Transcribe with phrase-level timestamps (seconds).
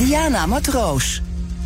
[0.00, 1.20] Diana Matroos.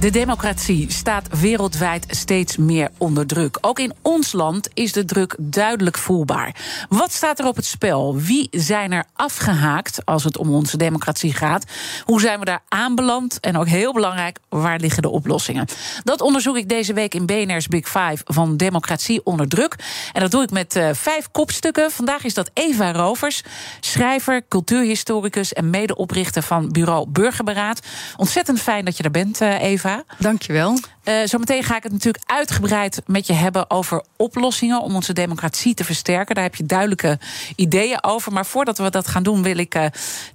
[0.05, 3.59] De democratie staat wereldwijd steeds meer onder druk.
[3.61, 6.55] Ook in ons land is de druk duidelijk voelbaar.
[6.89, 8.17] Wat staat er op het spel?
[8.17, 11.65] Wie zijn er afgehaakt als het om onze democratie gaat?
[12.05, 13.41] Hoe zijn we daar aanbeland?
[13.41, 15.67] En ook heel belangrijk, waar liggen de oplossingen?
[16.03, 19.77] Dat onderzoek ik deze week in BNR's Big Five van Democratie onder druk.
[20.13, 21.91] En dat doe ik met uh, vijf kopstukken.
[21.91, 23.43] Vandaag is dat Eva Rovers,
[23.81, 27.81] schrijver, cultuurhistoricus en medeoprichter van Bureau Burgerberaad.
[28.17, 29.94] Ontzettend fijn dat je er bent, uh, Eva.
[30.19, 30.79] Dankjewel.
[31.05, 35.75] Uh, zometeen ga ik het natuurlijk uitgebreid met je hebben over oplossingen om onze democratie
[35.75, 36.35] te versterken.
[36.35, 37.19] Daar heb je duidelijke
[37.57, 38.33] ideeën over.
[38.33, 39.87] Maar voordat we dat gaan doen, wil ik uh,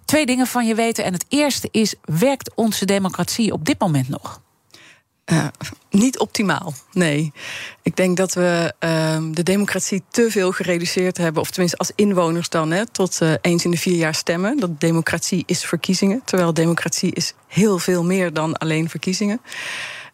[0.06, 1.04] twee dingen van je weten.
[1.04, 4.42] En het eerste is: werkt onze democratie op dit moment nog?
[5.32, 5.48] Uh,
[5.90, 7.32] niet optimaal, nee.
[7.82, 12.50] Ik denk dat we uh, de democratie te veel gereduceerd hebben, of tenminste als inwoners
[12.50, 14.60] dan, hè, tot uh, eens in de vier jaar stemmen.
[14.60, 19.42] Dat democratie is verkiezingen, terwijl democratie is heel veel meer dan alleen verkiezingen.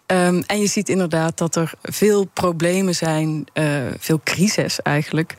[0.08, 3.66] Um, en je ziet inderdaad dat er veel problemen zijn, uh,
[4.00, 5.36] veel crises eigenlijk,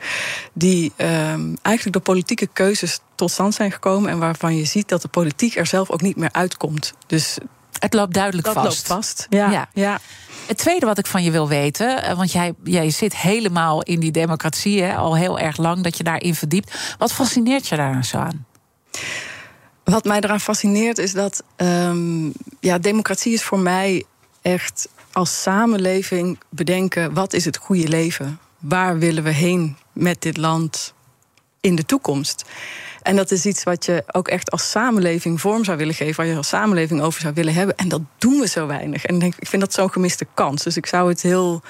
[0.53, 5.01] die um, eigenlijk door politieke keuzes tot stand zijn gekomen en waarvan je ziet dat
[5.01, 6.93] de politiek er zelf ook niet meer uitkomt.
[7.07, 7.37] Dus
[7.79, 8.65] het loopt duidelijk dat vast.
[8.65, 9.27] Loopt vast.
[9.29, 9.69] Ja, ja.
[9.73, 9.99] ja.
[10.47, 14.11] Het tweede wat ik van je wil weten, want jij, jij zit helemaal in die
[14.11, 16.95] democratie hè, al heel erg lang, dat je daarin verdiept.
[16.97, 18.45] Wat fascineert je daar zo aan?
[19.83, 24.03] Wat mij eraan fascineert is dat um, ja, democratie is voor mij
[24.41, 28.39] echt als samenleving bedenken wat is het goede leven?
[28.59, 30.93] Waar willen we heen met dit land
[31.61, 32.45] in de toekomst?
[33.07, 36.25] En dat is iets wat je ook echt als samenleving vorm zou willen geven, waar
[36.25, 37.75] je als samenleving over zou willen hebben.
[37.75, 39.05] En dat doen we zo weinig.
[39.05, 40.63] En ik vind dat zo'n gemiste kans.
[40.63, 41.61] Dus ik zou het heel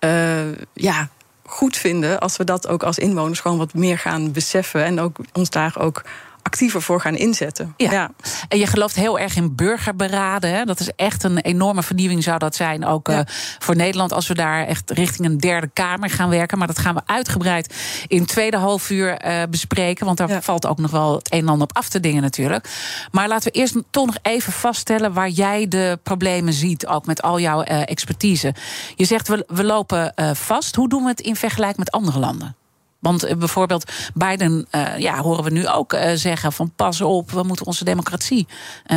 [0.00, 0.40] uh,
[0.74, 1.08] ja,
[1.44, 4.84] goed vinden als we dat ook als inwoners gewoon wat meer gaan beseffen.
[4.84, 6.02] En ook ons daar ook
[6.42, 7.74] actiever voor gaan inzetten.
[7.76, 7.90] Ja.
[7.90, 8.10] ja.
[8.48, 10.54] En je gelooft heel erg in burgerberaden.
[10.54, 10.64] Hè?
[10.64, 12.84] Dat is echt een enorme vernieuwing zou dat zijn.
[12.84, 13.18] Ook ja.
[13.18, 13.20] uh,
[13.58, 16.58] voor Nederland als we daar echt richting een derde kamer gaan werken.
[16.58, 17.74] Maar dat gaan we uitgebreid
[18.06, 20.06] in tweede half uur uh, bespreken.
[20.06, 20.42] Want daar ja.
[20.42, 22.68] valt ook nog wel het een en ander op af te dingen natuurlijk.
[23.10, 25.12] Maar laten we eerst toch nog even vaststellen...
[25.12, 28.54] waar jij de problemen ziet, ook met al jouw uh, expertise.
[28.94, 30.74] Je zegt we, we lopen vast.
[30.74, 32.54] Hoe doen we het in vergelijking met andere landen?
[33.00, 37.30] Want uh, bijvoorbeeld Biden, uh, ja, horen we nu ook uh, zeggen van pas op,
[37.30, 38.46] we moeten onze democratie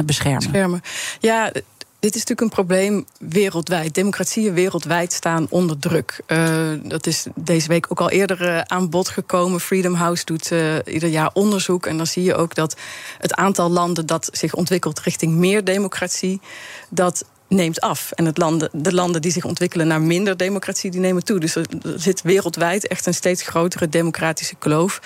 [0.06, 0.40] beschermen.
[0.40, 0.82] beschermen.
[1.20, 1.52] Ja,
[2.00, 3.94] dit is natuurlijk een probleem wereldwijd.
[3.94, 6.20] Democratieën wereldwijd staan onder druk.
[6.84, 9.60] Dat is deze week ook al eerder aan bod gekomen.
[9.60, 10.52] Freedom House doet
[10.86, 11.86] ieder jaar onderzoek.
[11.86, 12.76] En dan zie je ook dat
[13.18, 16.42] het aantal landen dat zich ontwikkelt richting meer democratie,
[16.90, 18.12] dat neemt af.
[18.12, 21.40] En het landen, de landen die zich ontwikkelen naar minder democratie, die nemen toe.
[21.40, 21.66] Dus er
[21.96, 25.02] zit wereldwijd echt een steeds grotere democratische kloof.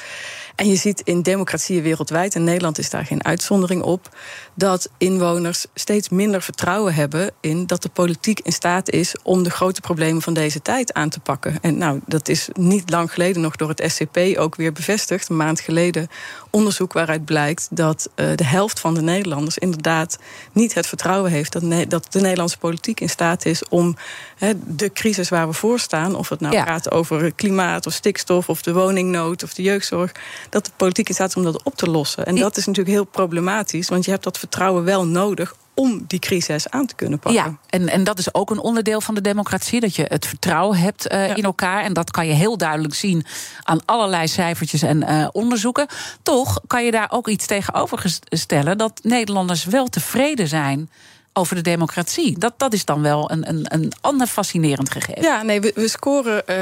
[0.57, 4.09] En je ziet in democratieën wereldwijd, en Nederland is daar geen uitzondering op,
[4.53, 9.50] dat inwoners steeds minder vertrouwen hebben in dat de politiek in staat is om de
[9.50, 11.57] grote problemen van deze tijd aan te pakken.
[11.62, 15.35] En nou, dat is niet lang geleden nog door het SCP ook weer bevestigd, een
[15.35, 16.07] maand geleden
[16.50, 20.18] onderzoek waaruit blijkt dat uh, de helft van de Nederlanders inderdaad
[20.51, 23.95] niet het vertrouwen heeft dat, ne dat de Nederlandse politiek in staat is om
[24.38, 26.63] he, de crisis waar we voor staan, of het nou ja.
[26.63, 30.12] gaat over klimaat of stikstof of de woningnood of de jeugdzorg,
[30.49, 32.25] dat de politiek in staat is om dat op te lossen.
[32.25, 36.19] En dat is natuurlijk heel problematisch, want je hebt dat vertrouwen wel nodig om die
[36.19, 37.43] crisis aan te kunnen pakken.
[37.43, 40.77] Ja, en, en dat is ook een onderdeel van de democratie, dat je het vertrouwen
[40.77, 41.35] hebt uh, ja.
[41.35, 41.83] in elkaar.
[41.83, 43.25] En dat kan je heel duidelijk zien
[43.63, 45.87] aan allerlei cijfertjes en uh, onderzoeken.
[46.23, 50.89] Toch kan je daar ook iets tegenover stellen dat Nederlanders wel tevreden zijn
[51.37, 52.38] over de democratie.
[52.39, 55.21] Dat, dat is dan wel een, een, een ander fascinerend gegeven.
[55.21, 56.56] Ja, nee, we, we scoren uh,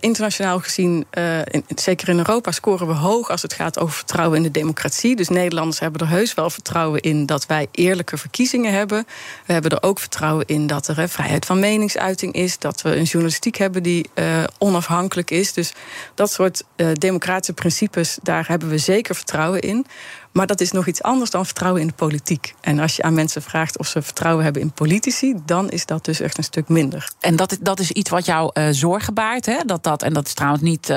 [0.00, 4.36] internationaal gezien, uh, in, zeker in Europa, scoren we hoog als het gaat over vertrouwen
[4.36, 5.16] in de democratie.
[5.16, 9.06] Dus Nederlanders hebben er heus wel vertrouwen in dat wij eerlijke verkiezingen hebben.
[9.46, 13.02] We hebben er ook vertrouwen in dat er vrijheid van meningsuiting is, dat we een
[13.02, 14.10] journalistiek hebben die
[14.58, 15.52] onafhankelijk is.
[15.52, 15.72] Dus
[16.14, 19.86] dat soort democratische principes, daar hebben we zeker vertrouwen in.
[20.32, 22.54] Maar dat is nog iets anders dan vertrouwen in de politiek.
[22.60, 26.04] En als je aan mensen vraagt of ze vertrouwen hebben in politici, dan is dat
[26.04, 27.10] dus echt een stuk minder.
[27.20, 29.56] En dat, dat is iets wat jou uh, zorgen baart, hè?
[29.66, 30.90] Dat, dat, en dat is trouwens niet.
[30.90, 30.96] Uh,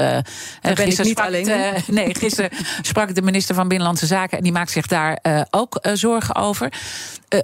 [0.62, 1.48] ben ik niet alleen.
[1.48, 2.50] Uh, nee, gisteren
[2.82, 6.74] sprak de minister van Binnenlandse Zaken en die maakt zich daar ook zorgen over.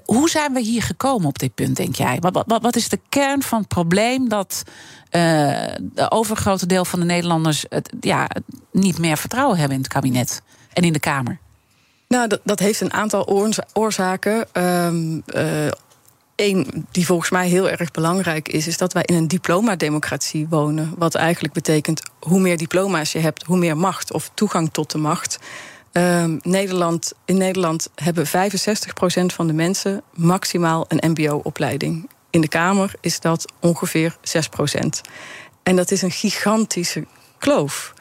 [0.06, 2.18] hoe zijn we hier gekomen op dit punt, denk jij?
[2.20, 4.64] Wat, wat, wat is de kern van het probleem dat
[5.10, 8.30] de overgrote deel van de Nederlanders het, ja,
[8.72, 10.42] niet meer vertrouwen hebben in het kabinet
[10.74, 11.40] en in de Kamer?
[12.12, 14.48] Nou, dat, dat heeft een aantal oorzaken.
[16.36, 20.94] Eén die volgens mij heel erg belangrijk is, is dat wij in een diplomademocratie wonen.
[20.98, 24.98] Wat eigenlijk betekent hoe meer diploma's je hebt, hoe meer macht of toegang tot de
[24.98, 25.40] macht.
[25.92, 28.30] Um, Nederland, in Nederland hebben 65%
[29.25, 32.10] van de mensen maximaal een MBO-opleiding.
[32.30, 34.16] In de Kamer is dat ongeveer 6%.
[35.64, 37.06] En dat is een gigantische
[37.38, 37.94] kloof.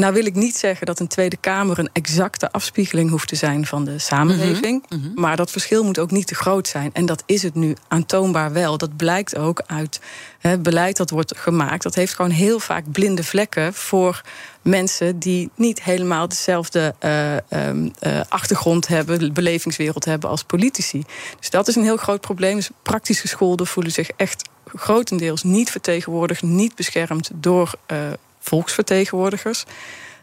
[0.00, 3.66] Nou wil ik niet zeggen dat een Tweede Kamer een exacte afspiegeling hoeft te zijn
[3.66, 4.84] van de samenleving.
[4.88, 5.20] Mhm, mhm.
[5.20, 6.90] Maar dat verschil moet ook niet te groot zijn.
[6.92, 8.78] En dat is het nu aantoonbaar wel.
[8.78, 10.00] Dat blijkt ook uit
[10.38, 11.82] het beleid dat wordt gemaakt.
[11.82, 14.22] Dat heeft gewoon heel vaak blinde vlekken voor
[14.62, 21.04] mensen die niet helemaal dezelfde uh, uh, achtergrond hebben, belevingswereld hebben als politici.
[21.38, 22.56] Dus dat is een heel groot probleem.
[22.56, 27.98] Dus praktisch gescholden voelen zich echt grotendeels niet vertegenwoordigd, niet beschermd door uh,
[28.40, 29.64] volksvertegenwoordigers.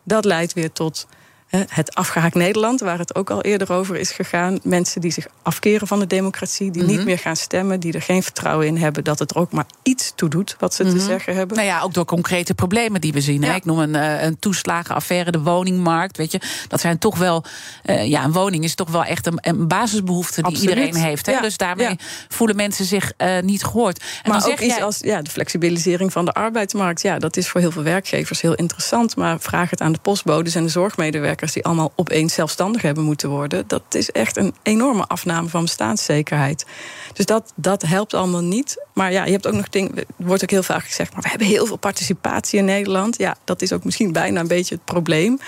[0.03, 1.07] Dat leidt weer tot
[1.49, 4.59] het afgehaakt Nederland, waar het ook al eerder over is gegaan.
[4.63, 7.05] Mensen die zich afkeren van de democratie, die niet mhm.
[7.05, 10.11] meer gaan stemmen, die er geen vertrouwen in hebben dat het er ook maar iets
[10.15, 11.05] toe doet wat ze te mhm.
[11.05, 11.57] zeggen hebben.
[11.57, 13.43] Nou ja, ook door concrete problemen die we zien.
[13.43, 16.17] Ik noem een, eh, een toeslagenaffaire, de woningmarkt.
[16.17, 17.43] Weet je, dat zijn toch wel.
[17.85, 21.25] Uh, ja, een woning is toch wel echt een, een basisbehoefte die iedereen heeft.
[21.25, 21.39] Hè?
[21.41, 21.95] Dus daarmee
[22.27, 24.03] voelen mensen zich uh, niet gehoord.
[24.23, 27.01] En maar ook iets als ja, de flexibilisering van de arbeidsmarkt.
[27.01, 29.15] Ja, dat is voor heel veel werkgevers heel interessant.
[29.15, 33.29] Maar vraag het aan de postbodes en de zorgmedewerkers die allemaal opeens zelfstandig hebben moeten
[33.29, 33.63] worden.
[33.67, 36.65] Dat is echt een enorme afname van bestaanszekerheid.
[37.13, 38.85] Dus dat, dat helpt allemaal niet.
[38.93, 40.05] Maar ja, je hebt ook nog dingen.
[40.15, 43.17] Wordt ook heel vaak gezegd, maar we hebben heel veel participatie in Nederland.
[43.17, 45.39] Ja, dat is ook misschien bijna een beetje het probleem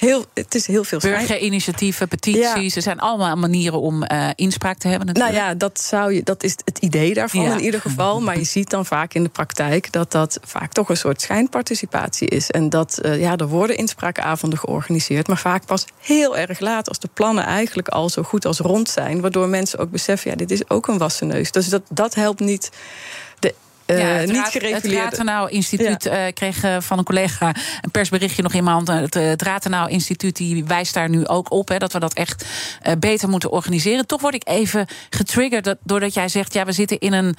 [0.00, 4.88] heel, het is heel veel Burgerinitiatieven, petities, er zijn allemaal manieren om uh, inspraak te
[4.88, 5.06] hebben.
[5.06, 5.34] Natuurlijk.
[5.34, 8.20] Nou ja, dat, zou je, dat is het idee daarvan in ieder geval.
[8.20, 12.28] Maar je ziet dan vaak in de praktijk dat dat vaak toch een soort schijnparticipatie
[12.28, 12.50] is.
[12.50, 16.98] En dat uh, ja, er worden inspraakavonden georganiseerd, maar vaak pas heel erg laat als
[16.98, 19.20] de plannen eigenlijk al zo goed als rond zijn.
[19.20, 21.52] Waardoor mensen ook beseffen, ja, dit is ook een wassen neus.
[21.52, 22.70] Dus dat, dat helpt niet
[23.98, 25.18] ja, het niet gereguleerd.
[25.18, 26.26] Het Instituut ja.
[26.26, 28.88] uh, kreeg uh, van een collega een persberichtje nog in mijn hand.
[28.88, 32.44] Het, het Instituut die wijst daar nu ook op hè, dat we dat echt
[32.98, 34.06] beter moeten organiseren.
[34.06, 37.36] Toch word ik even getriggerd dat, doordat jij zegt: ja, we zitten in een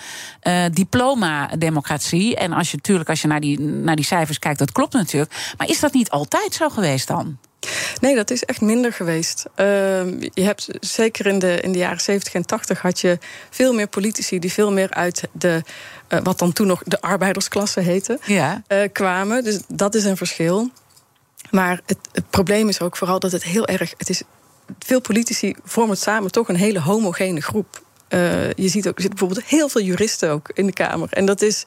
[0.74, 2.36] diploma-democratie.
[2.36, 5.54] En als je natuurlijk, als je naar die, naar die cijfers kijkt, dat klopt natuurlijk.
[5.58, 7.38] Maar is dat niet altijd zo geweest dan?
[8.02, 9.46] Nee, dat is echt minder geweest.
[9.56, 9.66] Uh,
[10.20, 13.18] je hebt zeker in de, in de jaren 70 en 80 had je
[13.50, 15.64] veel meer politici die veel meer uit de,
[16.10, 18.64] uh, wat dan toen nog de arbeidersklasse heette, ja.
[18.68, 19.44] uh, kwamen.
[19.44, 20.70] Dus dat is een verschil.
[21.52, 23.94] Maar het, het, probleem is ook vooral dat het heel erg.
[23.98, 24.22] Het is,
[24.80, 27.82] veel politici vormen samen toch een hele homogene groep.
[28.10, 31.08] Uh, je ziet ook, er zitten bijvoorbeeld heel veel juristen ook in de Kamer.
[31.12, 31.64] En dat is,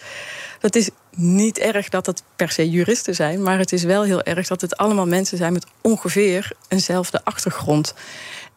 [0.60, 4.22] dat is niet erg dat het per se juristen zijn, maar het is wel heel
[4.22, 7.94] erg dat het allemaal mensen zijn met ongeveer eenzelfde achtergrond.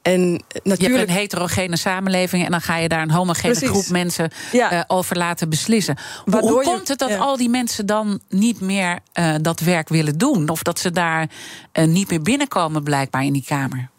[0.07, 0.81] En natuurlijk...
[0.81, 4.73] Je hebt een heterogene samenleving en dan ga je daar een homogene groep mensen ja.
[4.73, 5.97] uh, over laten beslissen.
[6.25, 7.17] Waardoor Hoe komt het dat ja.
[7.17, 10.49] al die mensen dan niet meer uh, dat werk willen doen?
[10.49, 11.29] Of dat ze daar
[11.73, 13.89] uh, niet meer binnenkomen, blijkbaar in die Kamer?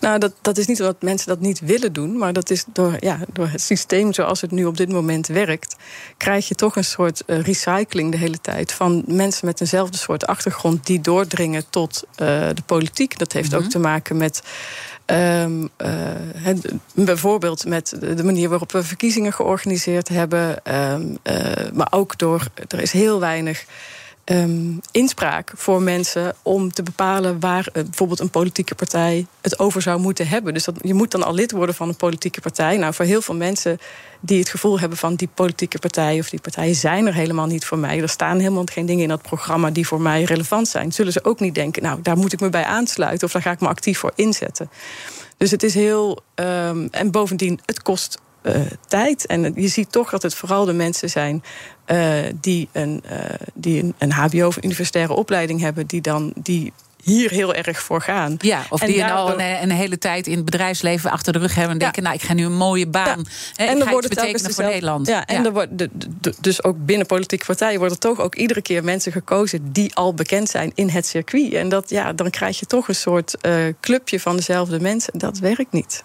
[0.00, 2.96] Nou, dat, dat is niet omdat mensen dat niet willen doen, maar dat is door,
[2.98, 5.76] ja, door het systeem zoals het nu op dit moment werkt,
[6.16, 10.26] krijg je toch een soort uh, recycling de hele tijd van mensen met eenzelfde soort
[10.26, 13.18] achtergrond die doordringen tot uh, de politiek.
[13.18, 13.64] Dat heeft mm -hmm.
[13.64, 14.42] ook te maken met
[15.12, 16.54] Um, uh,
[16.94, 20.74] bijvoorbeeld met de manier waarop we verkiezingen georganiseerd hebben.
[20.92, 21.34] Um, uh,
[21.72, 22.46] maar ook door.
[22.68, 23.64] Er is heel weinig
[24.30, 29.82] um, inspraak voor mensen om te bepalen waar uh, bijvoorbeeld een politieke partij het over
[29.82, 30.54] zou moeten hebben.
[30.54, 32.76] Dus dat, je moet dan al lid worden van een politieke partij.
[32.76, 33.78] Nou, voor heel veel mensen
[34.20, 37.64] die het gevoel hebben van die politieke partij of die partijen zijn er helemaal niet
[37.64, 38.00] voor mij.
[38.00, 40.92] Er staan helemaal geen dingen in dat programma die voor mij relevant zijn.
[40.92, 43.50] Zullen ze ook niet denken, nou, daar moet ik me bij aansluiten of daar ga
[43.50, 44.70] ik me actief voor inzetten.
[45.36, 46.22] Dus het is heel.
[46.34, 49.26] Um, en bovendien, het kost uh, tijd.
[49.26, 51.42] En je ziet toch dat het vooral de mensen zijn
[51.86, 53.18] uh, die een, uh,
[53.54, 58.00] die een, een HBO of universitaire opleiding hebben, die dan die hier heel erg voor
[58.00, 58.36] gaan.
[58.38, 61.72] Ja, of die al een, een, hele tijd in het bedrijfsleven achter de rug hebben
[61.72, 63.26] en denken: Nou, ik ga nu een mooie baan.
[63.54, 63.66] Ja.
[63.66, 65.06] en dan wordt het betekenen voor Nederland.
[65.06, 65.70] Ja, en er wordt
[66.40, 70.48] dus ook binnen politieke partijen worden toch ook iedere keer mensen gekozen die al bekend
[70.48, 71.52] zijn in het circuit.
[71.52, 75.18] En dat, ja, dan krijg je toch een soort uh, clubje van dezelfde mensen.
[75.18, 76.04] Dat werkt niet.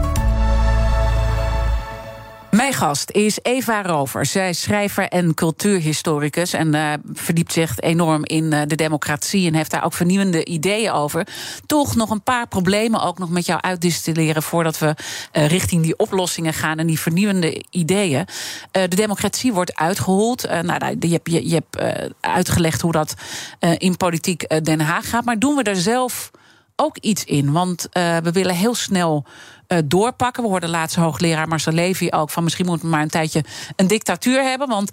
[2.51, 4.25] Mijn gast is Eva Rover.
[4.25, 6.53] Zij is schrijver en cultuurhistoricus.
[6.53, 9.47] En uh, verdiept zich enorm in uh, de democratie.
[9.47, 11.27] En heeft daar ook vernieuwende ideeën over.
[11.65, 14.43] Toch nog een paar problemen ook nog met jou uitdistilleren.
[14.43, 14.95] voordat we
[15.33, 18.25] uh, richting die oplossingen gaan en die vernieuwende ideeën.
[18.71, 20.47] de democratie wordt uitgehold.
[20.49, 23.13] nou, je hebt, je, je hebt uitgelegd hoe dat
[23.77, 25.25] in politiek Den Haag gaat.
[25.25, 26.31] Maar doen we er zelf
[26.75, 27.51] ook iets in?
[27.51, 29.25] Want we willen heel snel
[29.85, 30.43] doorpakken.
[30.43, 33.43] We hoorden laatst hoogleraar Marcel Levy ook van misschien moeten we maar een tijdje
[33.75, 34.67] een dictatuur hebben.
[34.67, 34.91] Want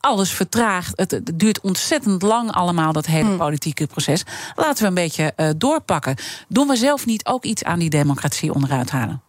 [0.00, 0.92] alles vertraagt.
[0.94, 3.36] Het, duurt ontzettend lang allemaal, dat hele hmm.
[3.36, 4.24] politieke proces.
[4.56, 6.16] Laten we een beetje uh, doorpakken.
[6.48, 9.22] Doen we zelf niet ook iets aan die democratie onderuit halen?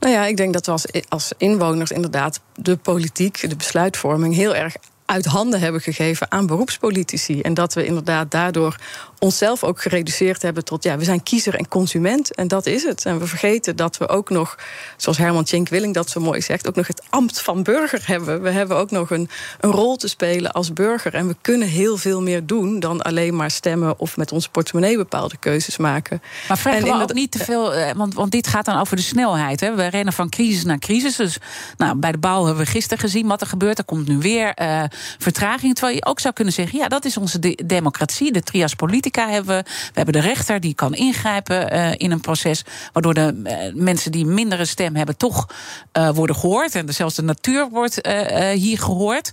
[0.00, 4.54] Nou ja, ik denk dat we als, als inwoners inderdaad de politiek, de besluitvorming heel
[4.54, 4.74] erg
[5.04, 7.40] uit handen hebben gegeven aan beroepspolitici.
[7.40, 8.76] En dat we inderdaad daardoor
[9.20, 12.34] onszelf ook gereduceerd hebben tot ja, we zijn kiezer en consument.
[12.34, 13.06] En dat is het.
[13.06, 14.58] En we vergeten dat we ook nog,
[14.96, 18.42] zoals Herman Tjenk Willing dat zo mooi zegt, ook nog het ambt van burger hebben.
[18.42, 19.28] We hebben ook nog een,
[19.60, 21.14] een rol te spelen als burger.
[21.14, 24.96] En we kunnen heel veel meer doen dan alleen maar stemmen of met onze portemonnee
[24.96, 26.22] bepaalde keuzes maken.
[26.48, 29.02] Maar vragen we ook niet te veel, eh, want, want dit gaat dan over de
[29.02, 29.60] snelheid.
[29.60, 29.74] Hè?
[29.74, 31.16] We rennen van crisis naar crisis.
[31.16, 31.38] Dus
[31.76, 33.78] nou, bij de bouw hebben we gisteren gezien wat er gebeurt.
[33.78, 34.82] Er komt nu weer uh,
[35.18, 35.74] vertraging.
[35.74, 39.09] Terwijl je ook zou kunnen zeggen, ja, dat is onze de democratie, de trias politica
[39.16, 39.62] hebben we.
[39.64, 42.64] We hebben de rechter die kan ingrijpen uh, in een proces.
[42.92, 45.46] Waardoor de uh, mensen die mindere stem hebben toch
[45.92, 46.74] uh, worden gehoord.
[46.74, 48.08] En zelfs de natuur wordt
[48.54, 49.30] hier gehoord.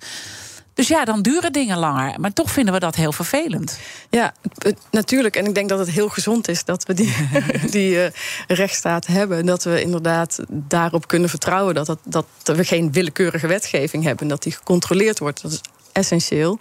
[0.74, 2.20] Dus ja, dan duren dingen langer.
[2.20, 3.80] Maar toch vinden we dat heel vervelend.
[4.10, 4.34] Ja,
[4.92, 5.36] natuurlijk.
[5.36, 7.16] En ik denk dat het heel gezond is dat we die,
[7.78, 8.12] die
[8.48, 9.38] rechtsstaat hebben.
[9.38, 14.28] En dat we inderdaad daarop kunnen vertrouwen dat, dat, we geen willekeurige wetgeving hebben.
[14.28, 15.42] Dat die gecontroleerd wordt.
[15.42, 15.62] Dat is
[15.98, 16.60] essentieel.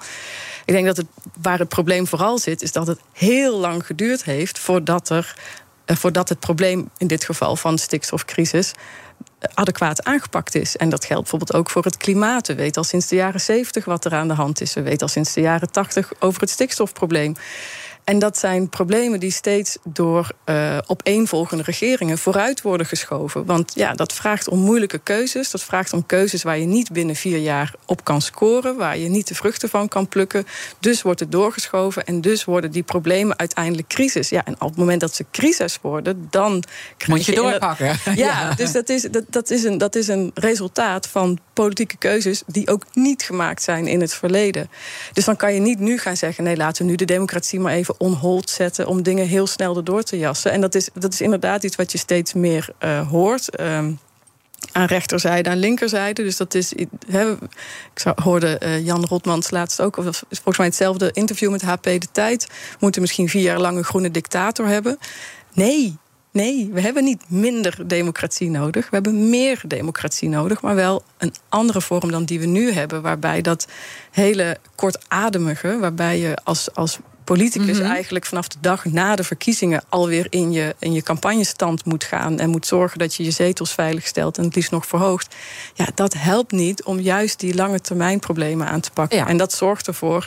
[0.64, 1.06] Ik denk dat het,
[1.40, 5.36] waar het probleem vooral zit, is dat het heel lang geduurd heeft voordat, er,
[5.84, 8.72] eh, voordat het probleem, in dit geval van stikstofcrisis,
[9.38, 10.76] eh, adequaat aangepakt is.
[10.76, 12.46] En dat geldt bijvoorbeeld ook voor het klimaat.
[12.46, 14.74] We weten al sinds de jaren 70 wat er aan de hand is.
[14.74, 17.34] We weten al sinds de jaren 80 over het stikstofprobleem.
[18.06, 23.44] En dat zijn problemen die steeds door uh, opeenvolgende regeringen vooruit worden geschoven.
[23.44, 25.50] Want ja, dat vraagt om moeilijke keuzes.
[25.50, 29.08] Dat vraagt om keuzes waar je niet binnen vier jaar op kan scoren, waar je
[29.08, 30.46] niet de vruchten van kan plukken.
[30.78, 34.28] Dus wordt het doorgeschoven en dus worden die problemen uiteindelijk crisis.
[34.28, 36.62] Ja, en op het moment dat ze crisis worden, dan
[37.06, 37.86] moet je, je doorpakken.
[38.04, 41.96] Ja, ja, dus dat is, dat, dat, is een, dat is een resultaat van politieke
[41.96, 44.70] keuzes die ook niet gemaakt zijn in het verleden.
[45.12, 47.72] Dus dan kan je niet nu gaan zeggen: nee, laten we nu de democratie maar
[47.72, 50.52] even on hold zetten om dingen heel snel erdoor te jassen.
[50.52, 53.60] En dat is, dat is inderdaad iets wat je steeds meer uh, hoort.
[53.60, 53.98] Um,
[54.72, 56.22] aan rechterzijde, aan linkerzijde.
[56.22, 56.72] Dus dat is.
[56.72, 56.88] Ik
[58.14, 62.46] hoorde uh, Jan Rotmans laatst ook, of volgens mij hetzelfde interview met HP De Tijd.
[62.46, 64.98] We moeten misschien vier jaar lang een groene dictator hebben.
[65.52, 65.96] Nee,
[66.36, 68.84] Nee, we hebben niet minder democratie nodig.
[68.90, 73.02] We hebben meer democratie nodig, maar wel een andere vorm dan die we nu hebben.
[73.02, 73.66] Waarbij dat
[74.10, 77.90] hele kortademige, waarbij je als, als politicus mhm.
[77.90, 82.38] eigenlijk vanaf de dag na de verkiezingen alweer in je, in je campagnestand moet gaan
[82.38, 85.34] en moet zorgen dat je je zetels veilig stelt en het liefst nog verhoogt.
[85.74, 89.26] Ja, dat helpt niet om juist die lange termijn problemen aan te pakken.
[89.26, 90.26] En dat zorgt ervoor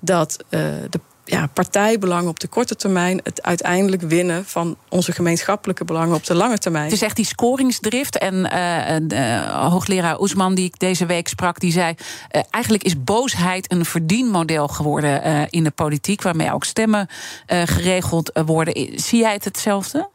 [0.00, 0.60] dat uh,
[0.90, 6.24] de ja, partijbelangen op de korte termijn het uiteindelijk winnen van onze gemeenschappelijke belangen op
[6.24, 6.84] de lange termijn.
[6.84, 8.18] Het is echt die scoringsdrift.
[8.18, 11.94] En uh, uh, hoogleraar Oesman, die ik deze week sprak, die zei:
[12.32, 17.08] uh, eigenlijk is boosheid een verdienmodel geworden in de politiek, waarmee ook stemmen
[17.46, 19.00] geregeld worden.
[19.00, 20.08] Zie jij het hetzelfde?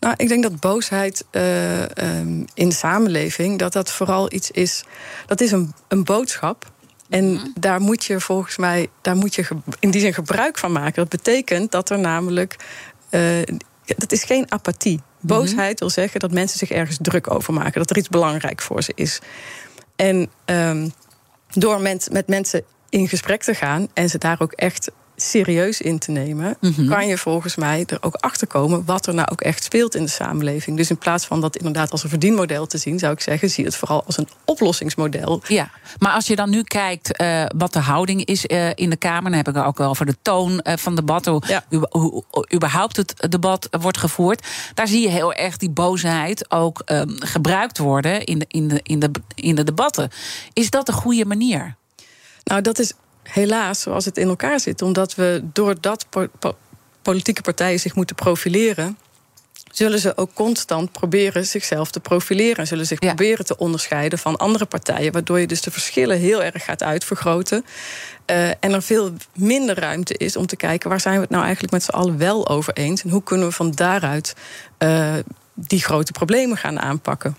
[0.00, 4.84] Nou, ik denk dat boosheid um, in de samenleving, dat dat vooral iets is.
[5.26, 6.72] Dat is een, een boodschap
[7.10, 7.46] en mhm.
[7.54, 9.46] daar moet je volgens mij, daar moet je
[9.80, 10.94] in die zin gebruik van maken.
[10.94, 12.56] Dat betekent dat er namelijk.
[13.10, 13.42] Uh,
[13.84, 14.96] dat is geen apathie.
[14.96, 15.26] Mhm.
[15.26, 17.80] Boosheid wil zeggen dat mensen zich ergens druk over maken.
[17.80, 19.20] Dat er iets belangrijk voor ze is.
[19.96, 20.92] En um,
[21.50, 24.90] door met, met mensen in gesprek te gaan en ze daar ook echt
[25.20, 26.88] serieus in te nemen, Mhm.
[26.88, 30.02] kan je volgens mij er ook achter komen wat er nou ook echt speelt in
[30.04, 30.76] de samenleving.
[30.76, 33.64] Dus in plaats van dat inderdaad als een verdienmodel te zien, zou ik zeggen, zie
[33.64, 35.42] het vooral als een oplossingsmodel.
[35.48, 38.96] Ja, maar als je dan nu kijkt eh, wat de houding is eh, in de
[38.96, 41.64] Kamer, dan heb ik het ook wel over de toon eh, van debat, hoe, Ja.
[41.68, 41.86] hoe,
[42.30, 44.46] hoe überhaupt het debat wordt gevoerd.
[44.74, 48.80] Daar zie je heel erg die boosheid ook ehm, gebruikt worden in de, in, de,
[48.82, 50.10] in, de, in de debatten.
[50.52, 51.74] Is dat een goede manier?
[52.44, 56.56] Nou, dat is helaas zoals het in elkaar zit, omdat we doordat po- po-
[57.02, 58.98] politieke partijen zich moeten profileren.
[59.72, 62.56] Zullen ze ook constant proberen zichzelf te profileren.
[62.56, 63.06] En zullen zich Ja.
[63.14, 65.12] proberen te onderscheiden van andere partijen.
[65.12, 67.64] Waardoor je dus de verschillen heel erg gaat uitvergroten.
[68.24, 71.42] Eh, en er veel minder ruimte is om te kijken waar zijn we het nou
[71.42, 73.02] eigenlijk met z'n allen wel over eens.
[73.02, 74.34] En hoe kunnen we van daaruit
[74.78, 75.14] eh,
[75.54, 77.36] die grote problemen gaan aanpakken.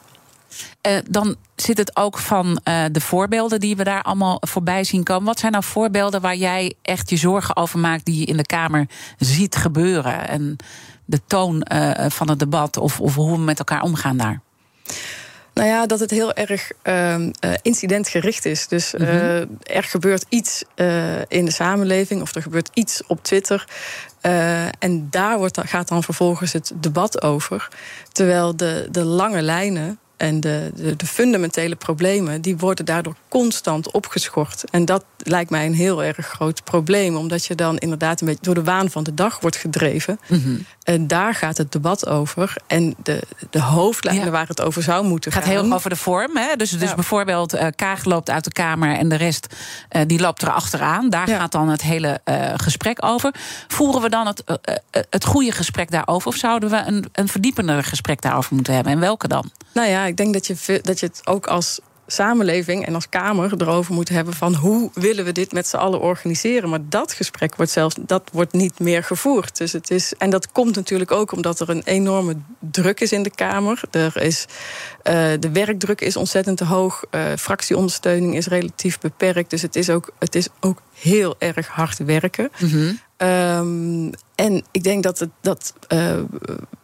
[0.81, 5.03] Eh, dan zit het ook van eh, de voorbeelden die we daar allemaal voorbij zien
[5.03, 5.25] komen.
[5.25, 8.45] Wat zijn nou voorbeelden waar jij echt je zorgen over maakt, die je in de
[8.45, 10.27] Kamer ziet gebeuren?
[10.27, 10.57] En
[11.11, 14.41] de toon eh, van het debat of, of hoe we met elkaar omgaan daar?
[15.53, 18.67] Nou ja, dat het heel erg ehm, eh, incidentgericht is.
[18.67, 19.39] Dus eh,
[19.75, 20.63] er gebeurt iets
[21.27, 23.67] in de samenleving of er gebeurt iets op Twitter.
[24.79, 27.67] en daar wordt, gaat dan vervolgens het debat over.
[28.11, 32.41] Terwijl de, de lange lijnen en de, de, de fundamentele problemen...
[32.41, 34.63] die worden daardoor constant opgeschort.
[34.71, 37.15] En dat lijkt mij een heel erg groot probleem.
[37.15, 40.19] Omdat je dan inderdaad een beetje door de waan van de dag wordt gedreven.
[40.83, 42.55] En daar gaat het debat over.
[42.67, 44.31] En de, de hoofdlijnen Ja.
[44.31, 45.57] waar het over zou moeten Het gaat gaan...
[45.59, 46.37] heel erg over de vorm.
[46.37, 46.55] Hè?
[46.55, 46.95] Dus, dus Ja.
[46.95, 49.55] bijvoorbeeld eh Kaag loopt uit de Kamer en de rest
[49.89, 51.09] eh, die loopt erachteraan.
[51.09, 51.37] Daar Ja.
[51.39, 53.33] gaat dan het hele eh, gesprek over.
[53.67, 54.43] Voeren we dan het,
[55.09, 56.27] het goede gesprek daarover?
[56.27, 58.93] Of zouden we een, een verdiepender gesprek daarover moeten hebben?
[58.93, 59.51] En welke dan?
[59.73, 63.53] Nou ja, ik denk dat je, dat je het ook als samenleving en als Kamer
[63.57, 66.69] erover moet hebben van hoe willen we dit met z'n allen organiseren.
[66.69, 69.57] Maar dat gesprek wordt zelfs dat wordt niet meer gevoerd.
[69.57, 73.23] Dus het is, en dat komt natuurlijk ook omdat er een enorme druk is in
[73.23, 73.81] de Kamer.
[73.91, 74.45] Er is,
[75.03, 77.03] eh, de werkdruk is ontzettend hoog.
[77.09, 79.49] eh, fractieondersteuning is relatief beperkt.
[79.49, 82.49] Dus het is ook, het is ook heel erg hard werken.
[83.21, 86.19] Ehm, en ik denk dat, het, dat eh,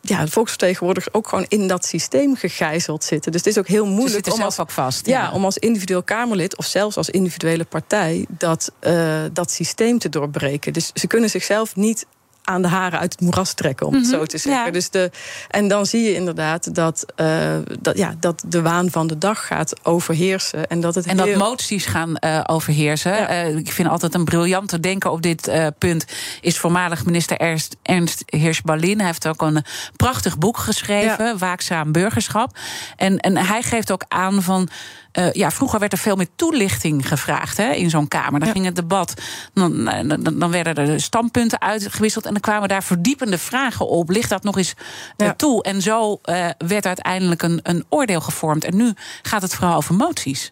[0.02, 3.32] ja, de volksvertegenwoordigers ook gewoon in dat systeem gegijzeld zitten.
[3.32, 5.06] Dus het is ook heel moeilijk om als, ook vast.
[5.06, 10.10] ja, om als individueel Kamerlid of zelfs als individuele partij dat, eh, dat systeem te
[10.10, 10.74] doorbreken.
[10.74, 12.06] Dus ze kunnen zichzelf niet
[12.48, 14.66] aan de haren uit het moeras trekken, om het zo te zeggen.
[14.66, 14.72] ja.
[14.72, 15.12] Dus de,
[15.50, 19.48] en dan zie je inderdaad dat, eh, dat, ja, dat de waan van de dag
[19.48, 20.68] gaat overheersen.
[20.68, 23.12] En dat het En dat moties gaan eh, overheersen.
[23.12, 23.28] Ja.
[23.28, 26.06] Eh, ik vind altijd een briljante denker op dit punt...
[26.42, 28.98] is voormalig minister Ernst, Ernst Hirsch-Ballin.
[28.98, 29.64] Hij heeft ook een
[29.96, 32.58] prachtig boek geschreven, Waakzaam Burgerschap.
[32.96, 34.70] En, en hij geeft ook aan van...
[35.18, 38.40] eh, ja, vroeger werd er veel meer toelichting gevraagd hè, in zo'n Kamer.
[38.40, 38.54] Dan Ja.
[38.54, 39.14] ging het debat,
[39.54, 42.26] dan, dan, dan werden er standpunten uitgewisseld...
[42.26, 44.10] en dan kwamen daar verdiepende vragen op.
[44.10, 44.74] Ligt dat nog eens
[45.18, 45.34] eh, Ja.
[45.34, 45.64] toe?
[45.64, 48.64] En zo eh, werd uiteindelijk een, een oordeel gevormd.
[48.64, 50.52] En nu gaat het vooral over moties.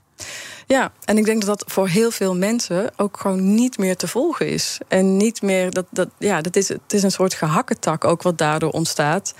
[0.67, 4.07] Ja, en ik denk dat dat voor heel veel mensen ook gewoon niet meer te
[4.07, 4.77] volgen is.
[4.87, 8.37] En niet meer, dat, dat, ja, dat is, het is een soort gehakketak ook wat
[8.37, 9.33] daardoor ontstaat.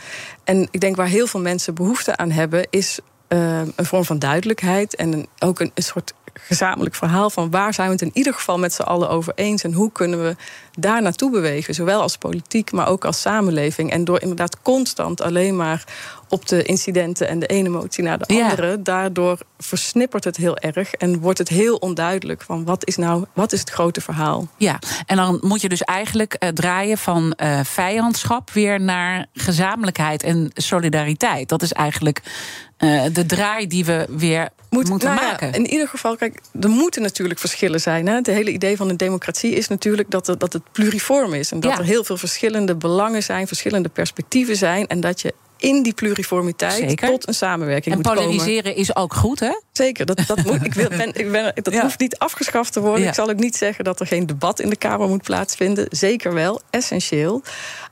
[0.43, 2.99] En ik denk waar heel veel mensen behoefte aan hebben, is
[3.36, 7.88] eh, een vorm van duidelijkheid en ook een, een soort gezamenlijk verhaal van waar zijn
[7.88, 10.36] we het in ieder geval met z'n allen over eens en hoe kunnen we
[10.80, 13.91] daar naartoe bewegen, zowel als politiek, maar ook als samenleving.
[13.91, 15.84] En door inderdaad constant alleen maar
[16.29, 18.41] op de incidenten en de ene emotie naar de Ja.
[18.43, 23.25] andere, daardoor versnippert het heel erg en wordt het heel onduidelijk van wat is nou
[23.33, 24.47] wat is het grote verhaal.
[24.57, 30.23] Ja, en dan moet je dus eigenlijk eh, draaien van eh, vijandschap weer naar gezamenlijkheid
[30.23, 31.49] en solidariteit.
[31.49, 32.21] Dat is eigenlijk
[32.77, 35.53] eh, de draai die we weer moeten nou ja, maken.
[35.53, 38.07] in ieder geval, kijk, er moeten natuurlijk verschillen zijn.
[38.07, 38.15] Hè?
[38.15, 41.51] Het hele idee van een democratie is natuurlijk dat, er, dat het pluriform is.
[41.51, 41.77] En dat Ja.
[41.77, 44.88] er heel veel verschillende belangen zijn, verschillende perspectieven zijn.
[44.88, 47.09] En dat je in die pluriformiteit Zeker.
[47.09, 48.23] tot een samenwerking En moet komen.
[48.23, 49.59] polariseren is ook goed, hè?
[49.71, 51.81] Zeker, dat, dat, moet, ik wil, ben, ik ben, dat Ja.
[51.81, 53.01] hoeft niet afgeschaft te worden.
[53.01, 53.07] Ja.
[53.07, 55.87] Ik zal ook niet zeggen dat er geen debat in de Kamer moet plaatsvinden.
[55.89, 57.41] Zeker wel, essentieel.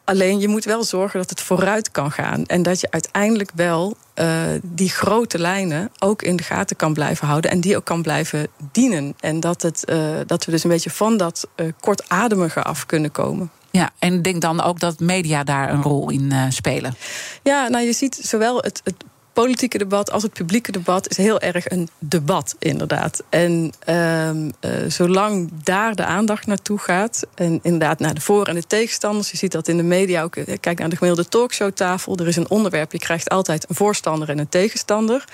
[0.04, 2.46] Alleen je moet wel zorgen dat het vooruit kan gaan.
[2.46, 7.28] En dat je uiteindelijk wel eh, die grote lijnen ook in de gaten kan blijven
[7.28, 7.52] houden.
[7.52, 9.14] En die ook kan blijven dienen.
[9.20, 13.12] En dat, het, eh, dat we dus een beetje van dat eh, kortademige af kunnen
[13.12, 13.52] komen.
[13.78, 16.96] Ja, en denk dan ook dat media daar een rol in eh, spelen.
[17.44, 18.96] Ja, nou je ziet zowel het, het
[19.34, 23.24] politieke debat als het publieke debat is heel erg een debat, inderdaad.
[23.30, 28.56] En ehm, eh, zolang daar de aandacht naartoe gaat, en inderdaad naar de voor- en
[28.56, 32.18] de tegenstanders, je ziet dat in de media ook, eh, kijk naar de gemiddelde talkshowtafel,
[32.18, 35.26] er is een onderwerp, je krijgt altijd een voorstander en een tegenstander.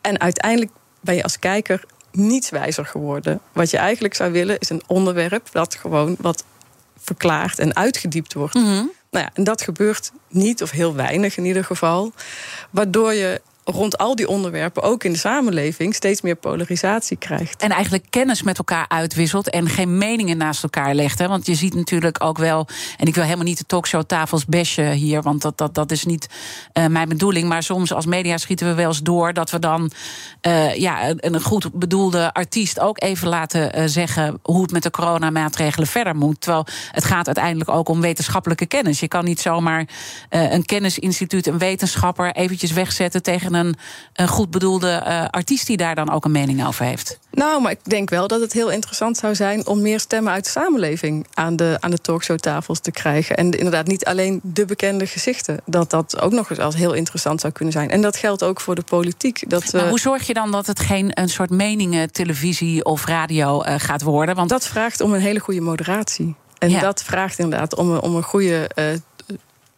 [0.00, 3.40] En uiteindelijk ben je als kijker niets wijzer geworden.
[3.52, 6.44] Wat je eigenlijk zou willen is een onderwerp dat gewoon wat
[6.98, 8.54] verklaard en uitgediept wordt.
[8.54, 8.84] Mhm.
[9.10, 12.12] Nou ja, en dat gebeurt niet, of heel weinig in ieder geval.
[12.70, 17.62] Waardoor je rond al die onderwerpen, ook in de samenleving, steeds meer polarisatie krijgt.
[17.62, 21.18] En eigenlijk kennis met elkaar uitwisselt en geen meningen naast elkaar legt.
[21.18, 21.28] Hè?
[21.28, 24.90] Want je ziet natuurlijk ook wel, en ik wil helemaal niet de talkshow tafels bashen
[24.92, 26.28] hier, want dat, dat, dat is niet
[26.74, 27.48] uh, mijn bedoeling.
[27.48, 29.90] Maar soms als media schieten we wel eens door dat we dan
[30.42, 34.90] uh, ja, een goed bedoelde artiest ook even laten uh, zeggen hoe het met de
[34.90, 36.40] coronamaatregelen verder moet.
[36.40, 39.00] Terwijl het gaat uiteindelijk ook om wetenschappelijke kennis.
[39.00, 39.88] Je kan niet zomaar
[40.28, 43.57] een kennisinstituut, een wetenschapper eventjes wegzetten tegen een,
[44.12, 47.18] een goed bedoelde uh, artiest die daar dan ook een mening over heeft?
[47.30, 50.44] Nou, maar ik denk wel dat het heel interessant zou zijn om meer stemmen uit
[50.44, 53.36] de samenleving aan de, aan de talkshowtafels te krijgen.
[53.36, 55.60] En inderdaad niet alleen de bekende gezichten.
[55.66, 57.90] Dat dat ook nog eens als heel interessant zou kunnen zijn.
[57.90, 59.50] En dat geldt ook voor de politiek.
[59.50, 63.64] Dat, maar hoe zorg je dan dat het geen een soort meningen televisie of radio
[63.64, 64.34] uh, gaat worden?
[64.34, 66.34] Want dat vraagt om een hele goede moderatie.
[66.58, 66.80] En ja.
[66.80, 68.84] dat vraagt inderdaad om, om een goede uh,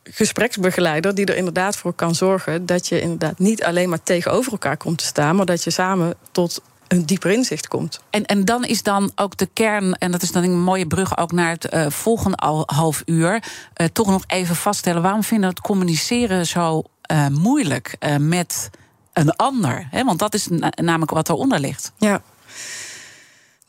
[0.03, 4.77] gespreksbegeleider die er inderdaad voor kan zorgen dat je inderdaad niet alleen maar tegenover elkaar
[4.77, 8.01] komt te staan, maar dat je samen tot een dieper inzicht komt.
[8.11, 11.19] En, en dan is dan ook de kern, en dat is dan een mooie brug
[11.19, 15.49] ook naar het uh, volgende al, half uur, uh, toch nog even vaststellen waarom vinden
[15.49, 16.83] we het communiceren zo
[17.13, 18.71] uh, moeilijk met
[19.13, 19.87] een ander?
[19.91, 20.05] Hè?
[20.05, 21.93] Want dat is na namelijk wat eronder ligt.
[21.99, 22.23] Ja.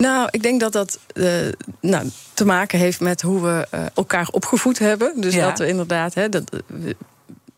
[0.01, 1.31] Nou, ik denk dat dat uh,
[1.79, 5.21] nou, te maken heeft met hoe we uh, elkaar opgevoed hebben.
[5.21, 5.47] Dus ja.
[5.47, 6.13] dat we inderdaad.
[6.13, 6.95] Hè, dat, we,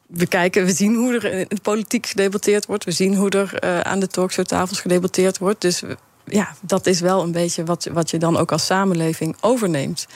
[0.07, 2.83] we, kijken, we zien hoe er in de politiek gedebatteerd wordt.
[2.83, 5.61] We zien hoe er uh, aan de talkshowtafels gedebatteerd wordt.
[5.61, 5.83] Dus
[6.25, 10.07] ja, dat is wel een beetje wat, wat je dan ook als samenleving overneemt.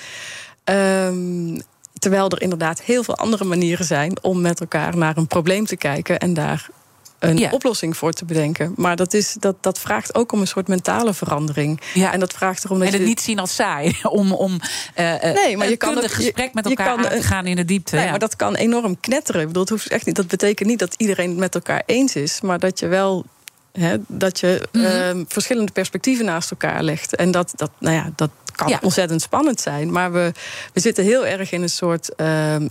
[0.63, 1.61] Um,
[1.93, 5.77] terwijl er inderdaad heel veel andere manieren zijn om met elkaar naar een probleem te
[5.77, 6.69] kijken en daar
[7.19, 7.49] een ja.
[7.51, 8.73] oplossing voor te bedenken.
[8.75, 11.81] Maar dat, is, dat, dat vraagt ook om een soort mentale verandering.
[11.93, 12.13] Ja.
[12.13, 13.07] En dat vraagt erom dat en het je...
[13.07, 13.95] niet zien als saai.
[14.09, 14.59] Om, om
[14.99, 17.95] uh, nee, maar je kan een gesprek met elkaar aan te gaan in de diepte.
[17.95, 18.09] Nee, ja.
[18.09, 19.41] maar dat kan enorm knetteren.
[19.41, 22.15] Ik bedoel, het hoeft echt niet, dat betekent niet dat iedereen het met elkaar eens
[22.15, 22.41] is.
[22.41, 23.25] Maar dat je wel
[23.71, 25.19] He, dat je mm -hmm.
[25.19, 27.15] uh, verschillende perspectieven naast elkaar legt.
[27.15, 28.79] En dat, dat, nou ja, dat kan ja.
[28.81, 29.91] ontzettend spannend zijn.
[29.91, 30.31] Maar we,
[30.73, 32.65] we zitten heel erg in een soort uh, uh,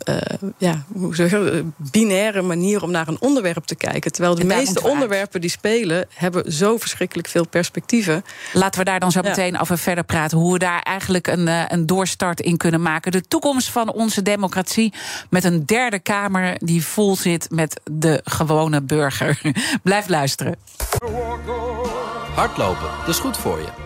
[0.59, 4.13] ja, hoe zeg je, binaire manier om naar een onderwerp te kijken.
[4.13, 8.25] Terwijl de meeste onderwerpen die spelen, hebben zo verschrikkelijk veel perspectieven.
[8.53, 9.61] Laten we daar dan zo meteen ja.
[9.61, 10.39] over verder praten.
[10.39, 13.13] Hoe we daar eigenlijk een, een doorstart in kunnen maken.
[13.13, 14.93] De toekomst van onze democratie
[15.31, 19.41] met een derde kamer die vol zit met de gewone burger.
[19.83, 20.57] Blijf luisteren.
[22.35, 23.86] Hardlopen, dat is goed voor je.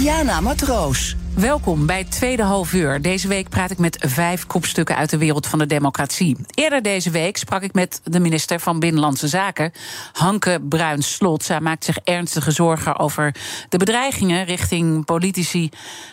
[0.00, 1.19] Diana Matroos.
[1.34, 3.02] Welkom bij tweede half uur.
[3.02, 6.36] Deze week praat ik met vijf kopstukken uit de wereld van de democratie.
[6.54, 9.72] Eerder deze week sprak ik met de minister van Binnenlandse Zaken,
[10.12, 11.44] Hanke Bruins-Slot.
[11.44, 13.34] Zij maakt zich ernstige zorgen over
[13.68, 15.70] de bedreigingen richting politici,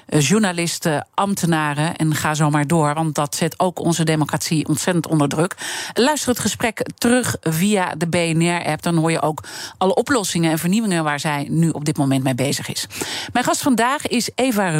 [0.08, 1.96] journalisten, ambtenaren.
[1.96, 5.56] En ga zo maar door, want dat zet ook onze democratie ontzettend onder druk.
[5.94, 8.82] Luister het gesprek terug via de BNR-app.
[8.82, 9.44] Dan hoor je ook
[9.78, 12.88] alle oplossingen en vernieuwingen waar zij nu op dit moment mee bezig is.
[13.34, 14.72] Mijn gast vandaag is Eva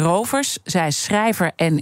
[0.64, 1.78] Zij is schrijver en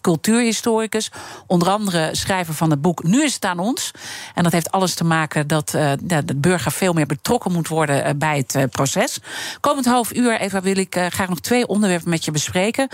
[0.00, 1.10] cultuurhistoricus.
[1.46, 3.90] Onder andere schrijver van het boek Nu is het aan ons.
[4.34, 5.92] En dat heeft alles te maken dat uh,
[6.24, 9.18] de burger veel meer betrokken moet worden uh, bij het uh, proces.
[9.60, 12.88] Komend half uur, Eva, wil ik graag nog twee onderwerpen met je bespreken.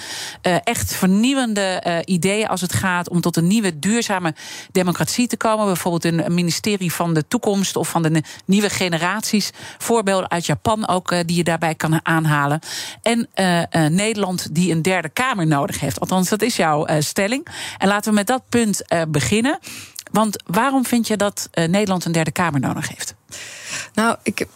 [0.65, 4.35] echt vernieuwende ideeën als het gaat om tot een nieuwe duurzame
[4.73, 5.67] democratie te komen.
[5.67, 9.51] Bijvoorbeeld een ministerie van de toekomst of van de nieuwe generaties.
[9.79, 12.61] Voorbeelden uit Japan ook die je daarbij kan aanhalen.
[13.03, 13.29] En
[13.95, 16.01] Nederland die een derde kamer nodig heeft.
[16.01, 17.47] Althans, dat is jouw stelling.
[17.79, 19.59] En laten we met dat punt uh, beginnen.
[20.11, 23.15] Want waarom vind je dat uh, Nederland een derde kamer nodig heeft?
[23.95, 24.47] Nou, ik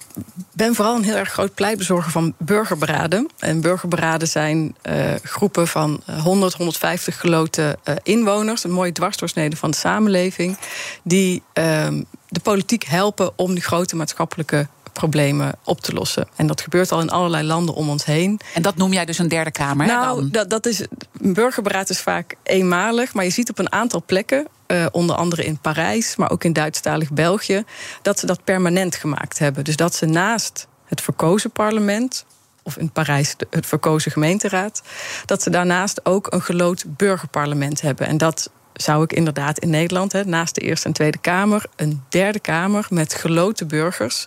[0.52, 3.28] ben vooral een heel erg groot pleitbezorger van burgerberaden.
[3.38, 4.76] En burgerberaden zijn
[5.22, 10.56] groepen van 100, 150 geloten inwoners, een mooie dwarsdoorsnede van de samenleving,
[11.02, 11.88] die uh,
[12.28, 14.66] de politiek helpen om die grote maatschappelijke
[15.00, 16.28] problemen op te lossen.
[16.36, 18.40] En dat gebeurt al in allerlei landen om ons heen.
[18.54, 19.86] En dat noem jij dus een derde kamer?
[19.86, 20.80] Nou, dat, dat is,
[21.20, 24.46] een burgerberaad is vaak eenmalig, maar je ziet op een aantal plekken.
[24.66, 27.64] Uh, onder andere in Parijs, maar ook in Duitsstalig België,
[28.02, 29.64] dat ze dat permanent gemaakt hebben.
[29.64, 32.24] Dus dat ze naast het verkozen parlement,
[32.62, 34.82] of in Parijs het verkozen gemeenteraad,
[35.26, 38.06] dat ze daarnaast ook een geloot burgerparlement hebben.
[38.06, 42.02] En dat zou ik inderdaad in Nederland, hè, naast de Eerste en Tweede Kamer, een
[42.08, 44.26] derde Kamer met geloten burgers.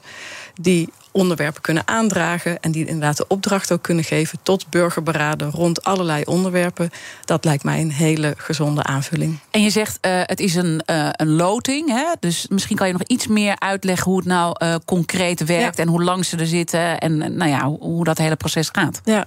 [0.55, 2.59] die onderwerpen kunnen aandragen.
[2.59, 6.89] en die inderdaad de opdracht ook kunnen geven tot burgerberaden rond allerlei onderwerpen.
[7.25, 9.39] Dat lijkt mij een hele gezonde aanvulling.
[9.51, 11.89] En je zegt uh, het is een, uh, een loting.
[11.89, 12.05] Hè?
[12.19, 15.79] Dus misschien kan je nog iets meer uitleggen hoe het nou uh, concreet werkt.
[15.79, 16.99] en hoe lang ze er zitten.
[16.99, 19.01] en nou ja, hoe, hoe dat hele proces gaat.
[19.03, 19.25] Ja.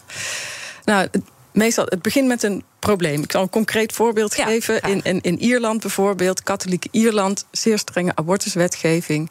[0.85, 1.09] Nou,
[1.57, 3.23] meestal, het begint met een probleem.
[3.23, 4.81] Ik zal een concreet voorbeeld geven.
[4.81, 9.31] In, in, in, Ierland bijvoorbeeld, katholiek Ierland, zeer strenge abortuswetgeving.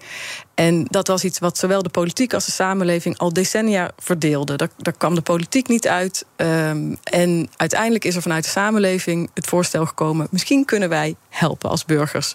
[0.53, 4.55] En dat was iets wat zowel de politiek als de samenleving al decennia verdeelde.
[4.55, 6.25] Daar, daar kwam de politiek niet uit.
[6.35, 11.69] Um, en uiteindelijk is er vanuit de samenleving het voorstel gekomen: misschien kunnen wij helpen
[11.69, 12.33] als burgers.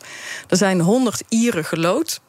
[0.48, 2.20] Er zijn honderd Ieren gelood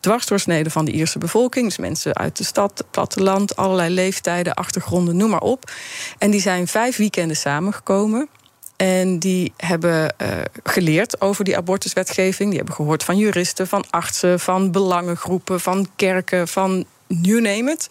[0.00, 1.66] dwarsdoorsnede van de Ierse bevolking.
[1.66, 5.70] Dus mensen uit de stad, het platteland, allerlei leeftijden, achtergronden, noem maar op.
[6.18, 8.28] En die zijn vijf weekenden samengekomen.
[8.76, 10.28] En die hebben uh,
[10.62, 12.48] geleerd over die abortuswetgeving.
[12.48, 17.88] Die hebben gehoord van juristen, van artsen, van belangengroepen, van kerken, van you name it.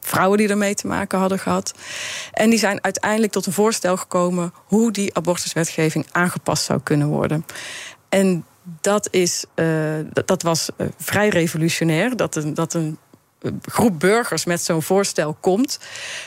[0.00, 1.74] Vrouwen die ermee te maken hadden gehad.
[2.32, 7.46] En die zijn uiteindelijk tot een voorstel gekomen hoe die abortuswetgeving aangepast zou kunnen worden.
[8.08, 8.44] En
[8.80, 12.16] dat, is, uh, dat, dat, was uh, vrij revolutionair.
[12.16, 12.98] Dat een, dat een
[13.62, 15.78] groep burgers met zo'n voorstel komt.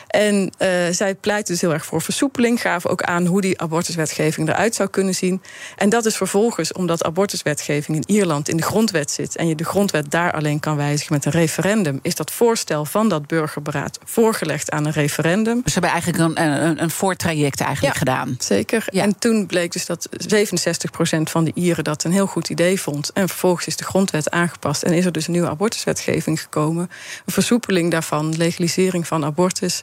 [0.07, 4.49] En uh, zij pleiten dus heel erg voor versoepeling, gaven ook aan hoe die abortuswetgeving
[4.49, 5.41] eruit zou kunnen zien.
[5.75, 9.65] En dat is vervolgens, omdat abortuswetgeving in Ierland in de grondwet zit en je de
[9.65, 14.71] grondwet daar alleen kan wijzigen met een referendum, is dat voorstel van dat burgerberaad voorgelegd
[14.71, 15.61] aan een referendum.
[15.63, 18.35] Dus ze hebben eigenlijk een, een, een voortraject eigenlijk ja, gedaan.
[18.39, 18.85] Zeker.
[18.89, 19.03] Ja.
[19.03, 23.11] En toen bleek dus dat 67% van de Ieren dat een heel goed idee vond.
[23.13, 26.89] En vervolgens is de grondwet aangepast en is er dus een nieuwe abortuswetgeving gekomen
[27.25, 29.81] versoepeling daarvan, legalisering van abortus.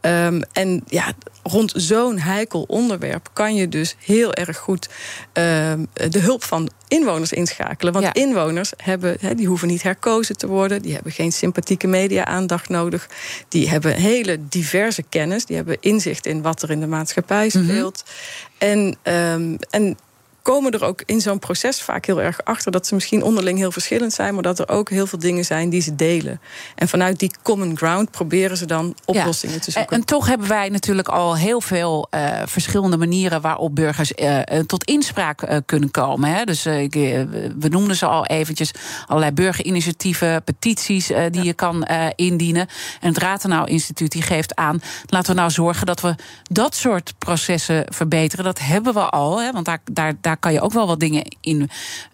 [0.00, 4.88] Um, en ja, rond zo'n heikel onderwerp kan je dus heel erg goed
[5.32, 7.92] um, de hulp van inwoners inschakelen.
[7.92, 8.14] Want ja.
[8.14, 13.08] inwoners hebben, he, die hoeven niet herkozen te worden, die hebben geen sympathieke media-aandacht nodig,
[13.48, 18.04] die hebben hele diverse kennis, die hebben inzicht in wat er in de maatschappij speelt.
[18.04, 18.96] Mm -hmm.
[19.02, 19.96] En, um, en
[20.42, 23.72] komen er ook in zo'n proces vaak heel erg achter dat ze misschien onderling heel
[23.72, 26.40] verschillend zijn, maar dat er ook heel veel dingen zijn die ze delen.
[26.74, 29.60] En vanuit die common ground proberen ze dan oplossingen ja.
[29.60, 29.92] te zoeken.
[29.92, 34.38] En, en, toch hebben wij natuurlijk al heel veel uh, verschillende manieren waarop burgers uh,
[34.66, 36.34] tot inspraak uh, kunnen komen.
[36.34, 36.44] Hè?
[36.44, 38.70] Dus we noemden ze al eventjes
[39.06, 41.42] allerlei burgerinitiatieven, petities die ja.
[41.42, 42.68] je kan indienen.
[43.00, 47.14] En het Ratenau Instituut die geeft aan, laten we nou zorgen dat we dat soort
[47.18, 48.44] processen verbeteren.
[48.44, 49.52] Dat hebben we al, hè?
[49.52, 51.70] want daar, daar, daar daar kan je ook wel wat dingen in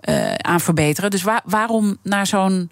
[0.09, 1.11] uh, aan verbeteren.
[1.11, 2.71] Dus waar, waarom naar zo'n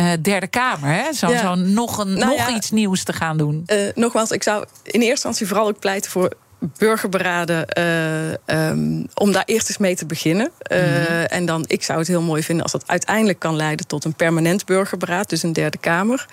[0.00, 1.12] uh, derde kamer, hè?
[1.12, 1.40] Zo, ja.
[1.40, 3.62] zo nog, een, nou nog ja, iets nieuws te gaan doen?
[3.66, 6.36] Uh, nogmaals, ik zou in eerste instantie vooral ook pleiten voor
[6.78, 10.50] burgerberaden uh, um, om daar eerst eens mee te beginnen.
[10.72, 11.24] Uh, mm -hmm.
[11.24, 14.14] En dan, ik zou het heel mooi vinden als dat uiteindelijk kan leiden tot een
[14.14, 16.26] permanent burgerberaad, dus een derde kamer.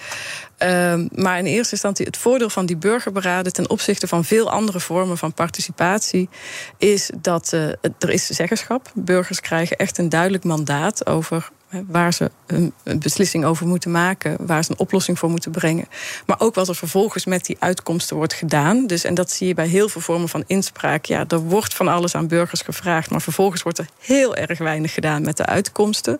[0.59, 4.79] Um, maar in eerste instantie het voordeel van die burgerberaden ten opzichte van veel andere
[4.79, 6.29] vormen van participatie
[6.77, 7.61] is dat uh,
[7.99, 8.91] er is zeggenschap.
[8.93, 11.49] Burgers krijgen echt een duidelijk mandaat over
[11.87, 15.87] waar ze een beslissing over moeten maken, waar ze een oplossing voor moeten brengen.
[16.25, 18.87] Maar ook wat er vervolgens met die uitkomsten wordt gedaan.
[18.87, 21.05] Dus, en dat zie je bij heel veel vormen van inspraak.
[21.05, 24.93] Ja, er wordt van alles aan burgers gevraagd, maar vervolgens wordt er heel erg weinig
[24.93, 26.19] gedaan met de uitkomsten.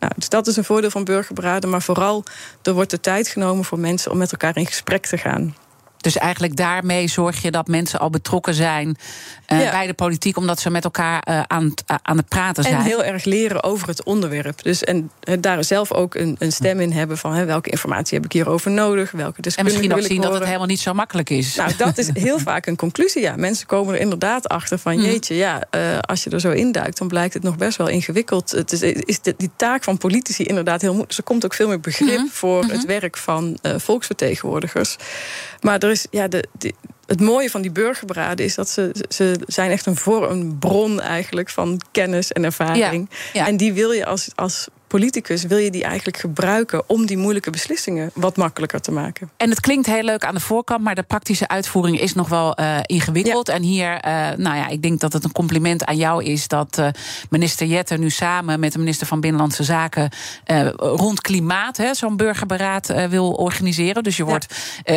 [0.00, 1.70] Nou, dus dat is een voordeel van burgerberaden.
[1.70, 2.24] Maar vooral,
[2.62, 5.54] er wordt de tijd genomen voor mensen om met elkaar in gesprek te gaan.
[6.04, 8.96] Dus eigenlijk daarmee zorg je dat mensen al betrokken zijn
[9.52, 9.70] uh, ja.
[9.70, 12.76] bij de politiek, omdat ze met elkaar uh, aan, uh, aan het praten zijn.
[12.76, 14.62] En heel erg leren over het onderwerp.
[14.62, 18.24] Dus en daar zelf ook een, een stem in hebben van hè, welke informatie heb
[18.24, 21.54] ik hierover nodig, welke En misschien ook zien dat het helemaal niet zo makkelijk is.
[21.54, 23.22] Nou, dat is heel vaak een conclusie.
[23.22, 25.62] Ja, mensen komen er inderdaad achter van jeetje, ja,
[26.00, 28.50] als je er zo induikt, dan blijkt het nog best wel ingewikkeld.
[28.50, 31.18] Het is, is de, die taak van politici inderdaad heel moeilijk.
[31.18, 32.30] Er komt ook veel meer begrip mm -hmm.
[32.30, 32.78] voor mm -hmm.
[32.78, 34.96] het werk van volksvertegenwoordigers.
[35.60, 36.74] Maar er is, ja, de, de,
[37.06, 41.00] het mooie van die burgerberaden is dat ze, ze zijn echt een, voor, een bron
[41.00, 43.08] eigenlijk van kennis en ervaring.
[43.10, 43.46] Ja, ja.
[43.46, 47.50] En die wil je als, als politicus wil je die eigenlijk gebruiken om die moeilijke
[47.50, 49.30] beslissingen wat makkelijker te maken.
[49.36, 52.60] En het klinkt heel leuk aan de voorkant, maar de praktische uitvoering is nog wel
[52.60, 53.48] uh, ingewikkeld.
[53.48, 56.78] En hier, uh, nou ja, ik denk dat het een compliment aan jou is dat
[56.78, 56.88] uh,
[57.30, 60.10] minister Jette nu samen met de minister van Binnenlandse Zaken
[60.76, 64.02] rond klimaat zo'n burgerberaad wil organiseren.
[64.02, 64.54] Dus je wordt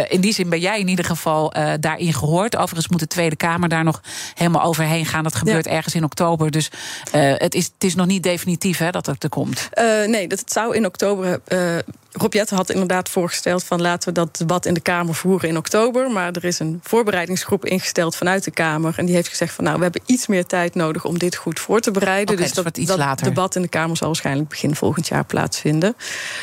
[0.07, 2.55] in die zin ben jij in ieder geval daarin gehoord.
[2.55, 4.01] Overigens moet de Tweede Kamer daar nog
[4.33, 5.23] helemaal overheen gaan.
[5.23, 5.71] Dat gebeurt ja.
[5.71, 6.51] ergens in oktober.
[6.51, 6.71] Dus
[7.11, 9.69] het, is, het is nog niet definitief hè, dat het er komt.
[10.05, 11.39] Nee, dat het zou in oktober.
[12.17, 15.57] Rob Jette had inderdaad voorgesteld van laten we dat debat in de Kamer voeren in
[15.57, 16.11] oktober.
[16.11, 18.93] Maar er is een voorbereidingsgroep ingesteld vanuit de Kamer.
[18.97, 21.59] En die heeft gezegd van nou, we hebben iets meer tijd nodig om dit goed
[21.59, 22.33] voor te bereiden.
[22.33, 23.25] Okay, dus dat, dat, dat later.
[23.25, 25.95] debat in de Kamer zal waarschijnlijk begin volgend jaar plaatsvinden.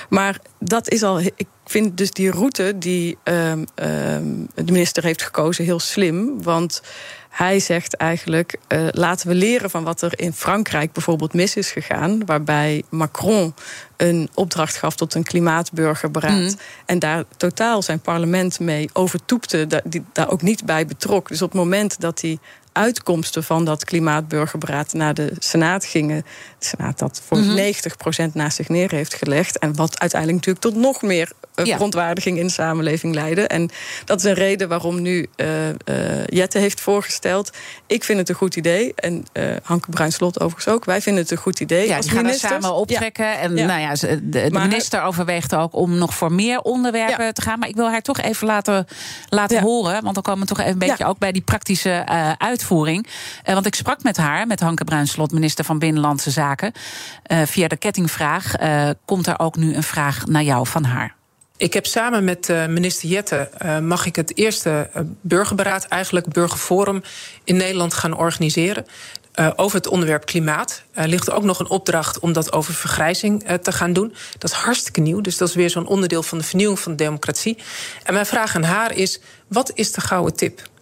[0.08, 1.20] Maar dat is al.
[1.20, 6.42] Ik vind dus die route die um, um, de minister heeft gekozen heel slim.
[6.42, 6.82] Want
[7.34, 11.70] hij zegt eigenlijk: uh, laten we leren van wat er in Frankrijk bijvoorbeeld mis is
[11.70, 12.24] gegaan.
[12.26, 13.54] Waarbij Macron
[13.96, 16.40] een opdracht gaf tot een klimaatburgerberaad.
[16.40, 16.58] Mm.
[16.86, 21.28] En daar totaal zijn parlement mee overtoepte, daar, die daar ook niet bij betrok.
[21.28, 22.38] Dus op het moment dat hij
[22.74, 26.24] uitkomsten van dat klimaatburgerberaad naar de Senaat gingen.
[26.58, 27.72] De Senaat dat voor mm -hmm.
[28.30, 29.58] 90% naast zich neer heeft gelegd.
[29.58, 31.72] En wat uiteindelijk natuurlijk tot nog meer uh, ja.
[31.72, 33.46] verontwaardiging in de samenleving leidde.
[33.46, 33.70] En
[34.04, 35.74] dat is een reden waarom nu uh, uh,
[36.26, 37.50] Jette heeft voorgesteld.
[37.86, 38.92] Ik vind het een goed idee.
[38.94, 39.24] En
[39.62, 40.84] Hanke Bruinslot overigens ook.
[40.84, 41.88] Wij vinden het een goed idee.
[41.88, 42.52] Ja, die gaan ministers.
[42.52, 43.24] er samen optrekken.
[43.24, 43.36] Ja.
[43.36, 43.66] En ja.
[43.66, 47.58] Nou ja, de, minister overweegt ook om nog voor meer onderwerpen te gaan.
[47.58, 48.86] Maar ik wil haar toch even laten,
[49.28, 50.02] laten horen.
[50.02, 52.04] Want dan komen we toch even een beetje ook bij die praktische
[52.38, 53.00] uitvoering Uh,
[53.44, 56.72] want ik sprak met haar, met Hanke Bruinslot, minister van Binnenlandse Zaken.
[57.26, 61.14] Uh, via de kettingvraag uh, komt er ook nu een vraag naar jou van haar.
[61.56, 63.50] Ik heb samen met minister Jette
[63.82, 67.02] mag ik het eerste burgerberaad, eigenlijk burgerforum
[67.44, 68.86] in Nederland gaan organiseren.
[69.56, 70.82] Over het onderwerp klimaat.
[70.92, 74.14] Er ligt ook nog een opdracht om dat over vergrijzing te gaan doen.
[74.38, 77.04] Dat is hartstikke nieuw, dus dat is weer zo'n onderdeel van de vernieuwing van de
[77.04, 77.58] democratie.
[78.02, 80.72] En mijn vraag aan haar is: wat is de gouden tip?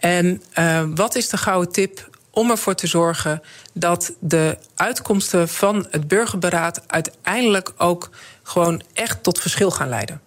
[0.00, 5.86] En uh, wat is de gouden tip om ervoor te zorgen dat de uitkomsten van
[5.90, 8.10] het burgerberaad uiteindelijk ook
[8.42, 10.20] gewoon echt tot verschil gaan leiden?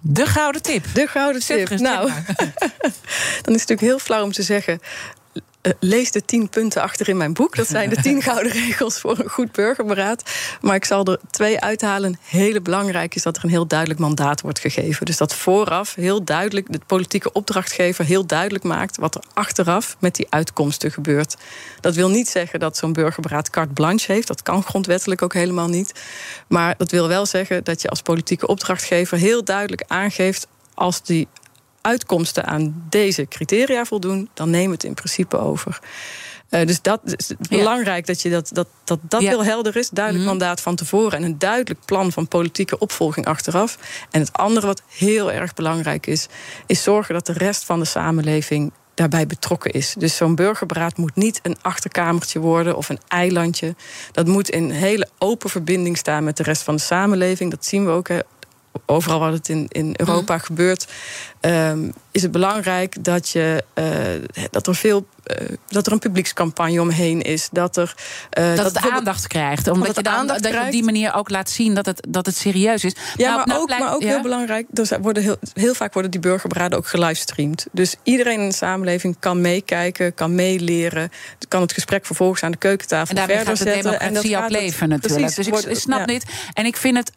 [0.00, 0.84] De gouden tip.
[0.94, 1.68] De gouden tip.
[1.70, 2.10] Nou,
[3.44, 4.80] dan is het natuurlijk heel flauw om te zeggen.
[5.66, 7.56] Uh, lees de tien punten achter in mijn boek.
[7.56, 10.30] Dat zijn de tien gouden regels voor een goed burgerberaad.
[10.60, 12.18] Maar ik zal er twee uithalen.
[12.22, 15.06] Hele belangrijk is dat er een heel duidelijk mandaat wordt gegeven.
[15.06, 20.14] Dus dat vooraf heel duidelijk de politieke opdrachtgever heel duidelijk maakt wat er achteraf met
[20.14, 21.36] die uitkomsten gebeurt.
[21.80, 24.26] Dat wil niet zeggen dat zo'n burgerberaad carte blanche heeft.
[24.26, 25.92] Dat kan grondwettelijk ook helemaal niet.
[26.46, 31.28] Maar dat wil wel zeggen dat je als politieke opdrachtgever heel duidelijk aangeeft als die
[31.84, 35.80] uitkomsten aan deze criteria voldoen, dan neem het in principe over.
[36.50, 37.56] Uh, dus dat is ja.
[37.56, 39.28] belangrijk dat je dat, dat, dat, dat ja.
[39.28, 39.88] heel helder is.
[39.88, 40.30] Duidelijk mm.
[40.30, 43.78] mandaat van tevoren en een duidelijk plan van politieke opvolging achteraf.
[44.10, 46.26] En het andere wat heel erg belangrijk is,
[46.66, 49.94] is zorgen dat de rest van de samenleving daarbij betrokken is.
[49.98, 53.74] Dus zo'n burgerberaad moet niet een achterkamertje worden of een eilandje.
[54.12, 57.50] Dat moet in hele open verbinding staan met de rest van de samenleving.
[57.50, 58.08] Dat zien we ook
[58.86, 60.40] overal waar het in, in Europa mm.
[60.40, 60.92] gebeurt,
[61.40, 65.06] um, is het belangrijk dat, je, uh, dat er veel.
[65.40, 67.48] Uh, dat er een publiekscampagne omheen is.
[67.52, 67.94] Dat, er,
[68.38, 69.68] uh, dat, dat het aandacht krijgt.
[69.68, 72.26] Omdat dat je, dan, dat je op die manier ook laat zien dat het, dat
[72.26, 72.94] het serieus is.
[73.16, 74.08] Ja, nou, maar, nou, ook, maar ook ja?
[74.08, 74.66] heel belangrijk.
[74.74, 77.66] Er worden heel, heel vaak worden die burgerberaden ook gelivestreamd.
[77.72, 81.10] Dus iedereen in de samenleving kan meekijken, kan meeleren.
[81.48, 83.98] Kan het gesprek vervolgens aan de keukentafel en verder gaat de zetten.
[83.98, 85.34] democratie ook leven natuurlijk.
[85.34, 86.06] Precies, dus ik, snap ja.
[86.06, 86.24] dit.
[86.52, 87.12] En ik vind het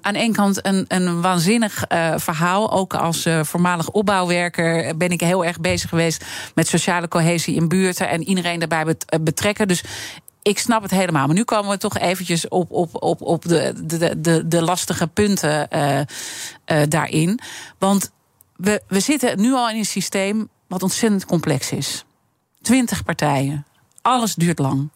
[0.00, 1.84] aan één kant een, een waanzinnig
[2.16, 2.72] verhaal.
[2.72, 3.90] Ook als voormalig
[4.28, 8.96] opbouwwerker ben ik heel erg bezig geweest met sociale cohesie in buurten en iedereen daarbij
[9.20, 9.68] betrekken.
[9.68, 9.82] Dus
[10.42, 11.26] ik snap het helemaal.
[11.26, 15.06] Maar nu komen we toch eventjes op, op, op, op de, de, de, de lastige
[15.06, 16.04] punten uh, uh,
[16.88, 17.40] daarin.
[17.78, 18.10] Want
[18.56, 22.04] we, we zitten nu al in een systeem wat ontzettend complex is.
[22.62, 23.66] Twintig partijen.
[24.02, 24.90] Alles duurt lang.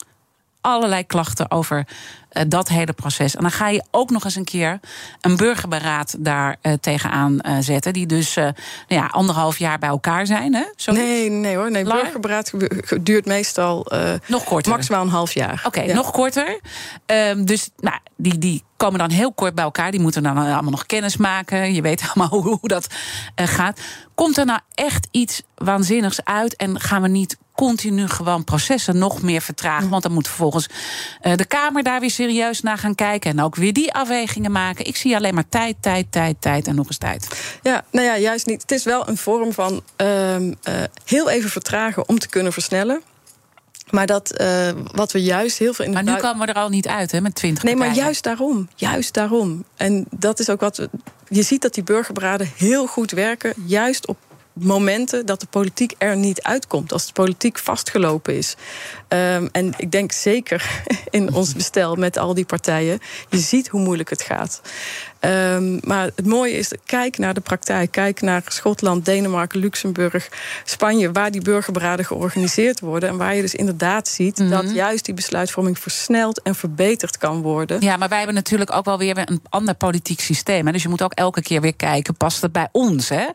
[0.61, 1.87] Allerlei klachten over
[2.33, 3.37] uh, dat hele proces.
[3.37, 4.81] En dan ga je ook nog eens een keer
[5.21, 7.93] een burgerberaad daar uh, tegenaan uh, zetten.
[7.93, 8.53] Die dus nou
[8.87, 10.55] ja, anderhalf jaar bij elkaar zijn.
[10.55, 10.93] Hè?
[10.93, 11.71] Nee, nee hoor.
[11.71, 12.53] Nee, burgerberaad
[13.01, 13.87] duurt meestal
[14.27, 14.73] nog korter.
[14.73, 15.53] maximaal een half jaar.
[15.53, 15.95] Oké, okay, ja.
[15.95, 16.61] nog korter.
[17.07, 19.91] Um, dus nou, die, die komen dan heel kort bij elkaar.
[19.91, 21.75] Die moeten dan allemaal nog kennis maken.
[21.75, 22.87] Je weet allemaal hoe, hoe dat
[23.35, 23.81] gaat.
[24.15, 26.57] Komt er nou echt iets waanzinnigs uit?
[26.57, 29.89] En gaan we niet continu gewoon processen nog meer vertragen?
[29.89, 30.67] Want dan moet vervolgens
[31.21, 33.31] de Kamer daar weer serieus naar gaan kijken.
[33.31, 34.87] En ook weer die afwegingen maken.
[34.87, 37.27] Ik zie alleen maar tijd, tijd, tijd, tijd en nog eens tijd.
[37.63, 38.63] Ja, nou ja, juist niet.
[38.63, 43.03] Het is wel een vorm van um, uh, heel even vertragen om te kunnen versnellen.
[43.91, 46.69] Maar dat, uh, wat we juist heel veel in Maar nu komen we er al
[46.69, 48.69] niet uit, hè, met 20 Nee, maar juist daarom.
[48.75, 49.65] Juist daarom.
[49.77, 50.77] En dat is ook wat.
[50.77, 50.91] We,
[51.29, 54.17] je ziet dat die burgerberaden heel goed werken, juist op
[54.53, 56.93] momenten dat de politiek er niet uitkomt.
[56.93, 58.57] Als de politiek vastgelopen is.
[59.09, 62.99] Um, en ik denk zeker in ons bestel met al die partijen.
[63.29, 64.61] Je ziet hoe moeilijk het gaat.
[65.25, 67.91] Um, maar het mooie is, kijk naar de praktijk.
[67.91, 70.29] Kijk naar Schotland, Denemarken, Luxemburg,
[70.65, 71.13] Spanje...
[71.13, 73.09] waar die burgerberaden georganiseerd worden.
[73.09, 74.55] En waar je dus inderdaad ziet mm -hmm.
[74.55, 77.81] dat juist die besluitvorming versneld en verbeterd kan worden.
[77.81, 80.67] Ja, maar wij hebben natuurlijk ook wel weer een ander politiek systeem.
[80.67, 80.73] Hè?
[80.73, 83.09] Dus je moet ook elke keer weer kijken, past het bij ons?
[83.09, 83.27] Hè?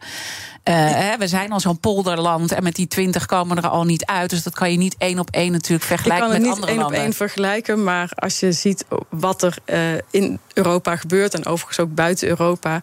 [0.70, 4.30] Uh, we zijn al zo'n polderland en met die 20 komen er al niet uit.
[4.30, 6.70] Dus dat kan je niet één op één natuurlijk vergelijken met andere landen.
[6.70, 9.80] Ik kan het niet één op één vergelijken, maar als je ziet wat er uh,
[10.12, 11.34] in Europa gebeurt...
[11.34, 12.82] en overigens ook buiten Europa...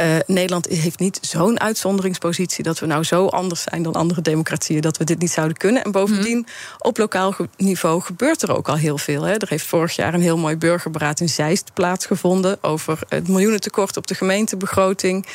[0.00, 2.64] Uh, Nederland heeft niet zo'n uitzonderingspositie...
[2.64, 4.80] dat we nou zo anders zijn dan andere democratieën...
[4.80, 5.84] dat we dit niet zouden kunnen.
[5.84, 6.46] En bovendien, mm.
[6.78, 9.22] op lokaal niveau gebeurt er ook al heel veel.
[9.22, 9.32] Hè.
[9.32, 12.58] Er heeft vorig jaar een heel mooi burgerberaad in Zeist plaatsgevonden...
[12.60, 15.26] over het miljoenentekort op de gemeentebegroting.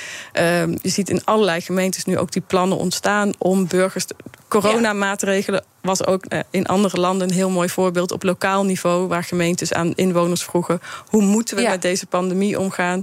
[0.81, 4.05] je ziet in allerlei gemeentes nu ook die plannen ontstaan om burgers.
[4.47, 9.23] Coronamaatregelen was ook eh, in andere landen een heel mooi voorbeeld op lokaal niveau, waar
[9.23, 11.69] gemeentes aan inwoners vroegen: hoe moeten we ja.
[11.69, 12.96] met deze pandemie omgaan?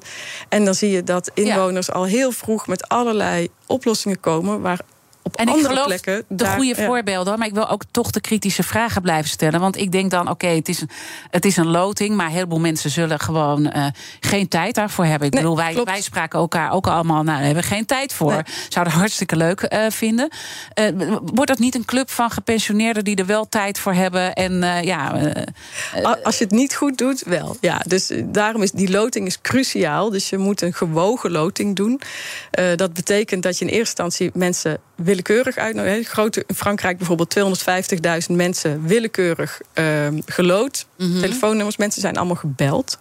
[0.48, 1.92] En dan zie je dat inwoners ja.
[1.92, 4.80] al heel vroeg met allerlei oplossingen komen, waar
[5.24, 6.24] op en andere ik geloof plekken.
[6.28, 6.86] De daar, goede ja.
[6.86, 9.60] voorbeelden, maar ik wil ook toch de kritische vragen blijven stellen.
[9.60, 10.82] Want ik denk dan, oké, okay, het, is,
[11.30, 13.86] het is een loting, maar een heleboel mensen zullen gewoon uh,
[14.20, 15.26] geen tijd daarvoor hebben.
[15.26, 18.12] Ik nee, bedoel, wij, wij spraken elkaar ook allemaal, nou, daar hebben we geen tijd
[18.12, 18.32] voor.
[18.32, 18.42] Nee.
[18.68, 20.28] Zouden hartstikke leuk uh, vinden.
[20.74, 24.32] Uh, wordt dat niet een club van gepensioneerden die er wel tijd voor hebben?
[24.34, 25.12] En ja.
[26.22, 27.56] Als je het niet goed doet, wel.
[27.60, 30.10] Ja, dus daarom is die loting is cruciaal.
[30.10, 32.00] Dus je moet een gewogen loting doen.
[32.76, 34.80] dat betekent dat je in eerste instantie mensen
[35.14, 36.04] willekeurig uitnodigen.
[36.04, 37.36] Grote, in Frankrijk bijvoorbeeld
[38.28, 40.86] 250.000 mensen willekeurig uh, gelood.
[40.98, 41.20] Mm -hmm.
[41.20, 42.98] Telefoonnummers, mensen zijn allemaal gebeld.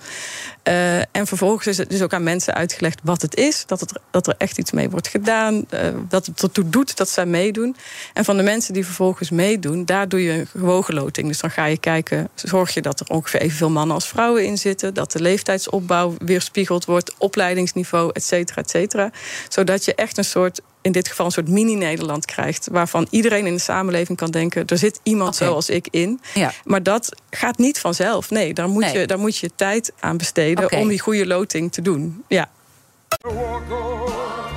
[0.67, 3.65] Uh, en vervolgens is het dus ook aan mensen uitgelegd wat het is.
[3.65, 5.55] Dat, het, dat er echt iets mee wordt gedaan.
[5.55, 7.75] Uh, dat het ertoe doet dat zij meedoen.
[8.13, 11.27] En van de mensen die vervolgens meedoen, daar doe je een gewogen loting.
[11.27, 14.57] Dus dan ga je kijken, zorg je dat er ongeveer evenveel mannen als vrouwen in
[14.57, 14.93] zitten.
[14.93, 19.11] Dat de leeftijdsopbouw weerspiegeld wordt, opleidingsniveau, et cetera, et cetera.
[19.49, 22.67] Zodat je echt een soort in dit geval een soort mini-Nederland krijgt.
[22.71, 25.47] Waarvan iedereen in de samenleving kan denken: er zit iemand okay.
[25.47, 26.19] zoals ik in.
[26.33, 26.51] Ja.
[26.63, 28.29] Maar dat gaat niet vanzelf.
[28.29, 28.97] Nee, daar moet, Nee.
[28.97, 32.23] Je, daar moet je tijd aan besteden om die goede loting te doen.
[32.27, 32.49] Ja.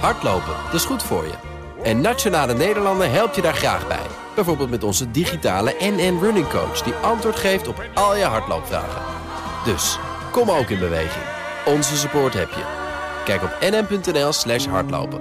[0.01, 1.35] Hardlopen, dat is goed voor je.
[1.83, 4.07] En Nationale Nederlanden helpt je daar graag bij.
[4.35, 6.83] Bijvoorbeeld met onze digitale NN Running Coach...
[6.83, 9.03] die antwoord geeft op al je hardloopvragen.
[9.64, 9.99] Dus,
[10.31, 11.24] kom ook in beweging.
[11.66, 12.64] Onze support heb je.
[13.24, 15.20] Kijk op nn.nl slash hardlopen.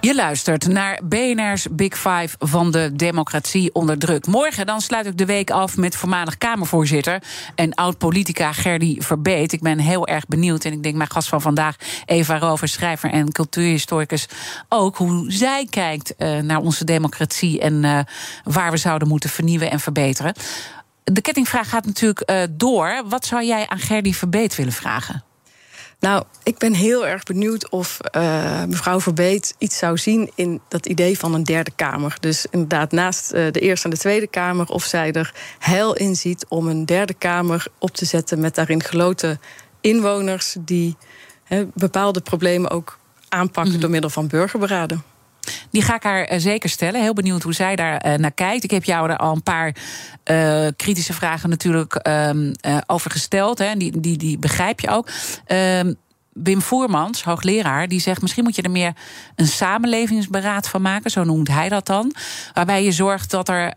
[0.00, 4.26] Je luistert naar BNR's Big Five van de democratie onder druk.
[4.26, 7.22] Morgen dan sluit ik de week af met voormalig Kamervoorzitter...
[7.54, 9.52] en oud-politica Gerdy Verbeet.
[9.52, 11.76] Ik ben heel erg benieuwd en ik denk mijn gast van vandaag...
[12.04, 14.28] Eva Rover, schrijver en cultuurhistoricus...
[14.68, 17.60] ook hoe zij kijkt uh, naar onze democratie...
[17.60, 17.98] en uh,
[18.44, 20.34] waar we zouden moeten vernieuwen en verbeteren.
[21.04, 23.02] De kettingvraag gaat natuurlijk uh, door.
[23.08, 25.27] Wat zou jij aan Gerdy Verbeet willen vragen?
[26.00, 30.86] Nou, ik ben heel erg benieuwd of uh, mevrouw Verbeet iets zou zien in dat
[30.86, 32.16] idee van een derde kamer.
[32.20, 36.16] Dus inderdaad, naast uh, de Eerste en de Tweede Kamer, of zij er heil in
[36.16, 39.40] ziet om een derde kamer op te zetten met daarin geloten
[39.80, 40.96] inwoners die
[41.44, 43.80] he, bepaalde problemen ook aanpakken mm.
[43.80, 45.02] door middel van burgerberaden.
[45.70, 47.00] Die ga ik haar uh, zeker stellen.
[47.00, 48.64] Heel benieuwd hoe zij daar uh, naar kijkt.
[48.64, 49.74] Ik heb jou er al een paar
[50.24, 52.52] uh, kritische vragen natuurlijk um,
[52.86, 53.58] over gesteld.
[53.58, 53.74] Hè.
[53.74, 55.08] Die, die, die begrijp je ook.
[55.46, 55.96] Um,
[56.32, 58.22] Wim Voermans, hoogleraar, die zegt...
[58.22, 58.92] misschien moet je er meer
[59.36, 61.10] een samenlevingsberaad van maken.
[61.10, 62.14] Zo noemt hij dat dan.
[62.54, 63.74] Waarbij je zorgt dat er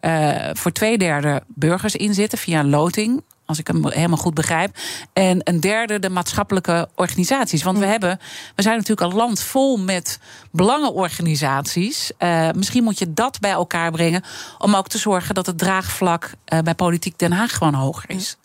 [0.54, 2.38] voor twee derde burgers in zitten...
[2.38, 4.78] via een loting als ik hem helemaal goed begrijp.
[5.14, 7.64] En een derde de maatschappelijke organisaties.
[7.64, 8.20] Want we hebben,
[8.56, 10.20] we zijn natuurlijk een land vol met
[10.52, 12.12] belangenorganisaties.
[12.20, 14.24] Uh, misschien moet je dat bij elkaar brengen.
[14.58, 18.38] Om ook te zorgen dat het draagvlak uh, bij Politiek Den Haag gewoon hoger is.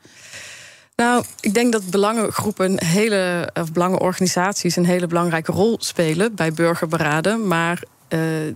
[0.97, 7.47] Nou, ik denk dat belangengroepen, hele, of belangenorganisaties, een hele belangrijke rol spelen bij burgerberaden.
[7.47, 8.47] Maar uh,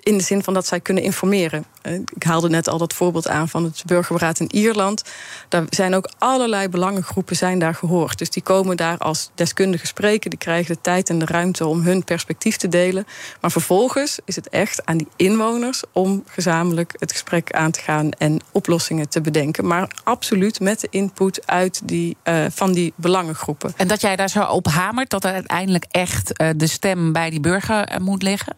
[0.00, 1.64] in de zin van dat zij kunnen informeren.
[1.86, 5.02] Eh, ik haalde net al dat voorbeeld aan van het burgerberaad in Ierland.
[5.48, 8.18] Daar zijn ook allerlei belangengroepen zijn daar gehoord.
[8.18, 10.30] Dus die komen daar als deskundigen spreken.
[10.30, 13.06] Die krijgen de tijd en de ruimte om hun perspectief te delen.
[13.40, 18.10] Maar vervolgens is het echt aan die inwoners om gezamenlijk het gesprek aan te gaan
[18.10, 19.66] en oplossingen te bedenken.
[19.66, 23.72] Maar absoluut met de input uit die, uh, van die belangengroepen.
[23.76, 27.30] En dat jij daar zo op hamert dat er uiteindelijk echt uh, de stem bij
[27.30, 28.56] die burger uh, moet liggen?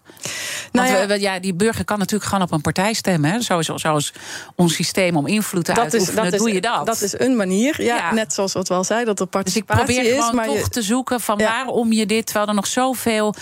[0.73, 3.18] Nou ja, we, ja, die burger kan natuurlijk gewoon op een partij stemmen.
[3.25, 3.41] Hè?
[3.41, 4.13] Zoals, zoals
[4.55, 6.87] ons systeem om invloed te dat uitoefenen, is, dat doe is, je dat.
[6.87, 8.13] Dat is een manier, ja, ja.
[8.13, 10.25] net zoals wat we al zeiden, dat er participatie dus ik probeer is.
[10.25, 11.45] gewoon toch je, te zoeken van ja.
[11.45, 13.35] waarom je dit, terwijl er nog zoveel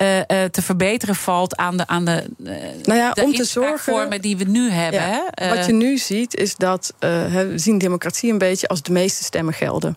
[0.00, 2.52] uh, uh, te verbeteren valt aan de, aan de, uh,
[2.82, 5.00] nou ja, de om te zorgen die we nu hebben.
[5.00, 5.56] Ja, hè?
[5.56, 9.54] wat je nu ziet is dat we zien democratie een beetje als de meeste stemmen
[9.54, 9.96] gelden.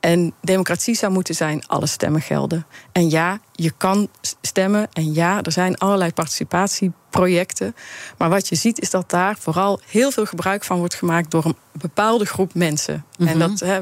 [0.00, 2.66] En democratie zou moeten zijn, alle stemmen gelden.
[2.92, 4.08] En ja, je kan
[4.40, 4.88] stemmen.
[4.92, 7.74] En ja, er zijn allerlei participatieprojecten.
[8.18, 11.44] Maar wat je ziet is dat daar vooral heel veel gebruik van wordt gemaakt door
[11.44, 12.94] een bepaalde groep mensen.
[12.94, 13.42] Mm -hmm.
[13.42, 13.80] En dat hè,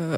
[0.00, 0.16] uh,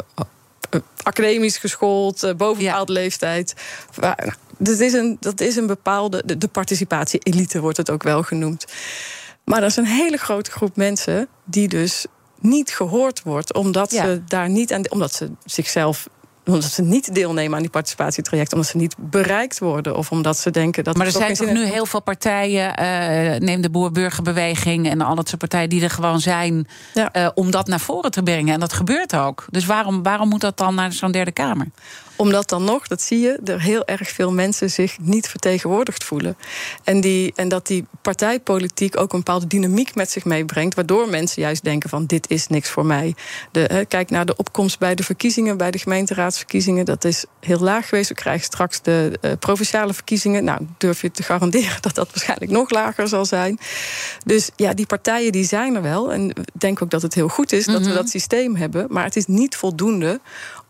[0.71, 3.01] uh, academisch geschoold, uh, boven een bepaalde ja.
[3.01, 3.55] leeftijd.
[4.01, 6.23] Maar, dat, is een, dat is een bepaalde.
[6.25, 8.65] De, de participatie-elite wordt het ook wel genoemd.
[9.45, 12.07] Maar er is een hele grote groep mensen die dus
[12.39, 14.05] niet gehoord wordt, omdat ja.
[14.05, 16.09] ze daar niet aan, omdat ze zichzelf
[16.47, 20.51] omdat ze niet deelnemen aan die participatietraject, omdat ze niet bereikt worden of omdat ze
[20.51, 20.97] denken dat.
[20.97, 21.73] Maar er zijn toch nu heeft.
[21.73, 26.21] heel veel partijen, uh, neem de boer-burgerbeweging en al dat soort partijen die er gewoon
[26.21, 27.11] zijn, ja.
[27.17, 28.55] uh, om dat naar voren te brengen.
[28.55, 29.47] En dat gebeurt ook.
[29.51, 31.67] Dus waarom, waarom moet dat dan naar zo'n derde kamer?
[32.17, 36.37] Omdat dan nog, dat zie je, er heel erg veel mensen zich niet vertegenwoordigd voelen.
[36.85, 41.43] En, die, en dat die partijpolitiek ook een bepaalde dynamiek met zich meebrengt, waardoor mensen
[41.43, 43.15] juist denken van dit is niks voor mij.
[43.51, 46.85] De, he, kijk naar de opkomst bij de verkiezingen, bij de gemeenteraadsverkiezingen.
[46.85, 48.09] Dat is heel laag geweest.
[48.09, 50.45] We krijgen straks de uh, provinciale verkiezingen.
[50.45, 53.59] Nou, durf je te garanderen dat dat waarschijnlijk nog lager zal zijn.
[54.25, 56.13] Dus ja, die partijen die zijn er wel.
[56.13, 58.87] En ik denk ook dat het heel goed is dat we dat systeem hebben.
[58.89, 60.21] Maar het is niet voldoende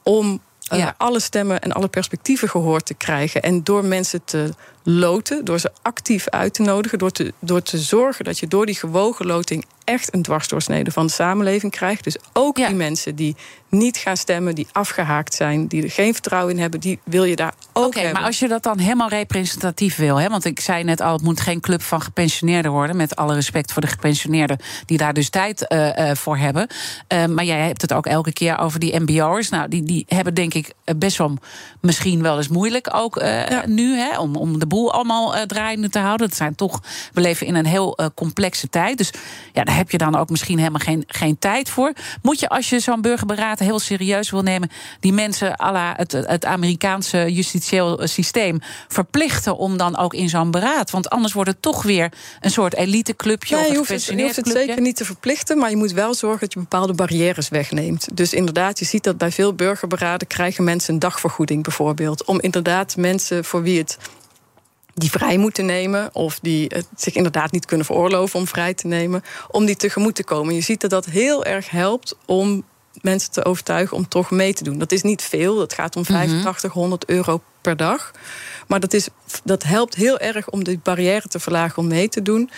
[0.02, 0.40] om
[0.70, 0.94] ja.
[0.96, 3.42] alle stemmen en alle perspectieven gehoord te krijgen.
[3.42, 4.54] En door mensen te
[4.88, 8.66] loten, door ze actief uit te nodigen, door te, door te zorgen dat je door
[8.66, 12.04] die gewogen loting echt een dwarsdoorsnede van de samenleving krijgt.
[12.04, 12.66] Dus ook ja.
[12.66, 13.36] die mensen die
[13.68, 17.36] niet gaan stemmen, die afgehaakt zijn, die er geen vertrouwen in hebben, die wil je
[17.36, 18.20] daar ook okay, hebben.
[18.20, 21.22] Maar als je dat dan helemaal representatief wil, hè, want ik zei net al, het
[21.22, 25.28] moet geen club van gepensioneerden worden, met alle respect voor de gepensioneerden die daar dus
[25.30, 26.66] tijd uh, uh, voor hebben.
[27.12, 29.48] Uh, maar jij hebt het ook elke keer over die MBO'ers.
[29.48, 31.38] Nou, die, die hebben denk ik best wel
[31.80, 33.62] misschien wel eens moeilijk ook ja.
[33.66, 36.28] nu, hè, om, om de boel allemaal uh, draaiende te houden.
[36.28, 38.98] Dat zijn toch, we leven in een heel uh, complexe tijd.
[38.98, 39.10] Dus
[39.52, 41.92] ja, daar heb je dan ook misschien helemaal geen, geen tijd voor.
[42.22, 44.70] Moet je, als je zo'n burgerberaad heel serieus wil nemen,
[45.00, 48.58] die mensen à la het, het Amerikaanse justitieel systeem
[48.88, 50.90] verplichten om dan ook in zo'n beraad?
[50.90, 53.56] Want anders wordt het toch weer een soort eliteclubje.
[53.56, 56.14] Of je, hoeft het, je hoeft het zeker niet te verplichten, maar je moet wel
[56.14, 58.08] zorgen dat je bepaalde barrières wegneemt.
[58.12, 62.24] Dus inderdaad, je ziet dat bij veel burgerberaden krijgen mensen een dagvergoeding bijvoorbeeld.
[62.24, 63.98] Om inderdaad mensen voor wie het
[64.98, 68.86] die vrij moeten nemen, of die het zich inderdaad niet kunnen veroorloven om vrij te
[68.86, 70.54] nemen, om die tegemoet te komen.
[70.54, 72.64] Je ziet dat dat heel erg helpt om
[73.00, 74.78] mensen te overtuigen om toch mee te doen.
[74.78, 78.10] Dat is niet veel, dat gaat om 85, 100 euro per dag.
[78.66, 79.08] Maar dat, is,
[79.44, 82.50] dat helpt heel erg om de barrière te verlagen om mee te doen.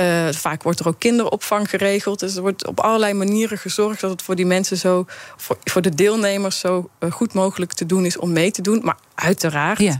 [0.00, 2.20] Uh, vaak wordt er ook kinderopvang geregeld.
[2.20, 5.04] Dus er wordt op allerlei manieren gezorgd dat het voor die mensen zo,
[5.36, 8.80] voor, voor de deelnemers zo uh, goed mogelijk te doen is om mee te doen.
[8.82, 9.96] Maar uiteraard.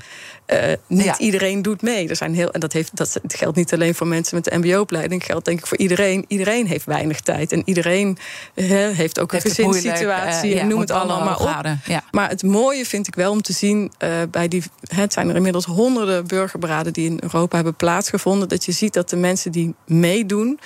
[0.46, 1.18] Uh, niet ja.
[1.18, 2.08] iedereen doet mee.
[2.08, 5.24] Er zijn heel, en dat, heeft, dat geldt niet alleen voor mensen met de MBO-opleiding.
[5.24, 6.24] geldt denk ik voor iedereen.
[6.28, 7.52] Iedereen heeft weinig tijd.
[7.52, 8.18] En iedereen
[8.54, 10.50] he, heeft ook heeft een gezinssituatie.
[10.50, 11.66] Uh, ja, noem het allemaal maar op.
[11.84, 12.02] Ja.
[12.10, 14.62] Maar het mooie vind ik wel om te zien uh, bij die.
[14.86, 18.48] Het zijn er inmiddels honderden burgerberaden die in Europa hebben plaatsgevonden.
[18.48, 20.60] Dat je ziet dat de mensen die meedoen.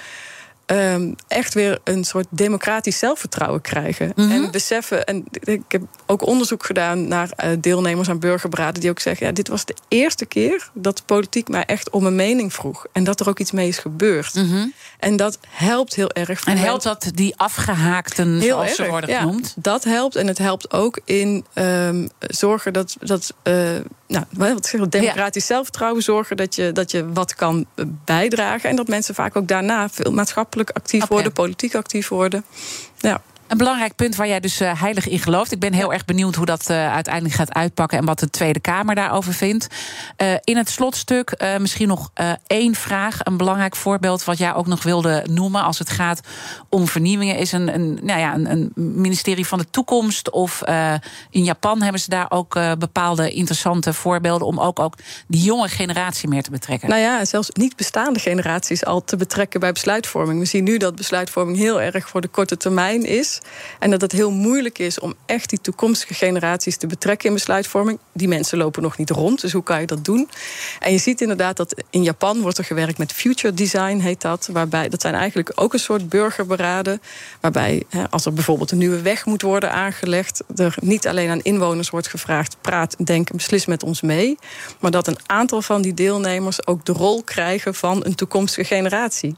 [0.73, 4.13] Um, echt weer een soort democratisch zelfvertrouwen krijgen.
[4.15, 4.45] Mm -hmm.
[4.45, 5.05] En beseffen.
[5.05, 8.81] En ik heb ook onderzoek gedaan naar uh, deelnemers aan burgerberaden.
[8.81, 12.07] die ook zeggen: ja, dit was de eerste keer dat de politiek mij echt om
[12.07, 12.87] een mening vroeg.
[12.93, 14.35] En dat er ook iets mee is gebeurd.
[14.35, 14.73] Mm -hmm.
[14.99, 16.45] En dat helpt heel erg.
[16.45, 19.53] En helpt dat die afgehaakten, heel zoals erg, ze worden genoemd?
[19.57, 20.17] Ja, dat helpt.
[20.17, 22.97] En het helpt ook in um, zorgen dat.
[23.01, 23.55] dat uh,
[24.07, 25.55] nou, wat zeg democratisch ja.
[25.55, 27.67] zelfvertrouwen zorgen dat je, dat je wat kan
[28.05, 28.71] bijdragen.
[28.71, 31.15] En dat mensen vaak ook daarna veel maatschappelijk actief okay.
[31.15, 32.45] worden, politiek actief worden.
[32.99, 33.23] Ja.
[33.47, 35.53] Een belangrijk punt waar jij dus uh, heilig in gelooft.
[35.53, 38.61] Ik ben heel erg benieuwd hoe dat uh, uiteindelijk gaat uitpakken en wat de Tweede
[38.61, 39.67] Kamer daarover vindt.
[40.23, 42.11] Uh, in het slotstuk misschien nog
[42.47, 43.19] één vraag.
[43.23, 46.21] Een belangrijk voorbeeld wat jij ook nog wilde noemen als het gaat
[46.69, 50.31] om vernieuwingen, is een, een, nou ja, een, een ministerie van de toekomst.
[50.31, 50.63] Of
[51.31, 54.95] in Japan hebben ze daar ook bepaalde interessante voorbeelden om ook, ook
[55.29, 56.89] die jonge generatie meer te betrekken.
[56.89, 60.39] Nou ja, zelfs niet bestaande generaties al te betrekken bij besluitvorming.
[60.39, 63.36] We zien nu dat besluitvorming heel erg voor de korte termijn is.
[63.79, 67.99] En dat het heel moeilijk is om echt die toekomstige generaties te betrekken in besluitvorming.
[68.13, 70.29] Die mensen lopen nog niet rond, dus hoe kan je dat doen?
[70.81, 74.49] En je ziet inderdaad dat in Japan wordt er gewerkt met future design, heet dat.
[74.53, 77.01] Waarbij, dat zijn eigenlijk ook een soort burgerberaden.
[77.41, 81.91] Waarbij als er bijvoorbeeld een nieuwe weg moet worden aangelegd, er niet alleen aan inwoners
[81.91, 84.39] wordt gevraagd: praat, denk en beslis met ons mee.
[84.81, 89.37] Maar dat een aantal van die deelnemers ook de rol krijgen van een toekomstige generatie.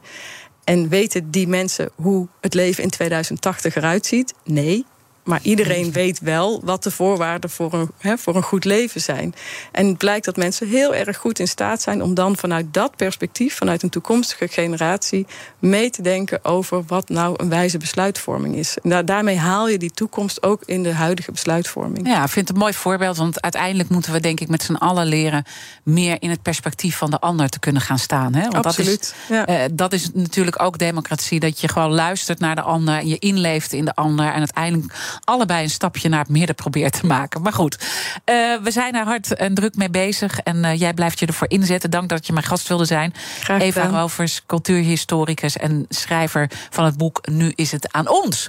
[0.68, 4.34] En weten die mensen hoe het leven in 2080 eruit ziet?
[4.44, 4.84] Nee.
[5.28, 9.34] Maar iedereen weet wel wat de voorwaarden voor een, hè, voor een goed leven zijn.
[9.72, 12.96] En het blijkt dat mensen heel erg goed in staat zijn om dan vanuit dat
[12.96, 15.26] perspectief, vanuit een toekomstige generatie,
[15.58, 18.76] mee te denken over wat nou een wijze besluitvorming is.
[18.82, 22.06] En daarmee haal je die toekomst ook in de huidige besluitvorming.
[22.06, 24.74] Ja, ik vind het een mooi voorbeeld, want uiteindelijk moeten we, denk ik, met z'n
[24.74, 25.44] allen leren
[25.82, 28.34] meer in het perspectief van de ander te kunnen gaan staan.
[28.34, 28.48] Hè?
[28.48, 29.14] Want Absoluut.
[29.28, 29.64] Dat is, ja.
[29.64, 33.18] uh, dat is natuurlijk ook democratie, dat je gewoon luistert naar de ander en je
[33.18, 37.42] inleeft in de ander en uiteindelijk allebei een stapje naar het midden probeert te maken.
[37.42, 40.38] Maar goed, uh, we zijn er hard en druk mee bezig.
[40.38, 41.90] En uh, jij blijft je ervoor inzetten.
[41.90, 43.14] Dank dat je mijn gast wilde zijn.
[43.40, 48.48] Graag Eva Rovers, cultuurhistoricus en schrijver van het boek Nu is het aan ons.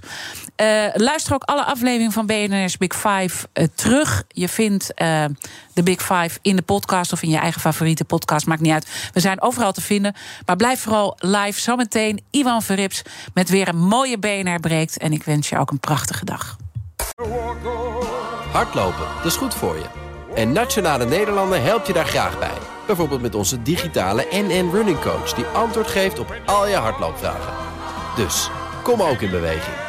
[0.62, 4.24] Uh, luister ook alle afleveringen van BNR's Big Five terug.
[4.28, 4.92] Je vindt
[5.74, 8.46] de Big Five in de podcast of in je eigen favoriete podcast.
[8.46, 9.10] Maakt niet uit.
[9.14, 10.16] We zijn overal te vinden.
[10.46, 11.60] Maar blijf vooral live.
[11.60, 13.02] Zometeen Ivan Verrips
[13.34, 14.98] met weer een mooie BNR breekt.
[14.98, 16.58] En ik wens je ook een prachtige dag.
[18.52, 19.86] Hardlopen, dat is goed voor je.
[20.36, 22.58] En Nationale Nederlanden helpt je daar graag bij.
[22.88, 25.34] Bijvoorbeeld met onze digitale NN Running Coach...
[25.34, 27.54] die antwoord geeft op al je hardloopvragen.
[28.16, 28.50] Dus,
[28.84, 29.89] kom ook in beweging.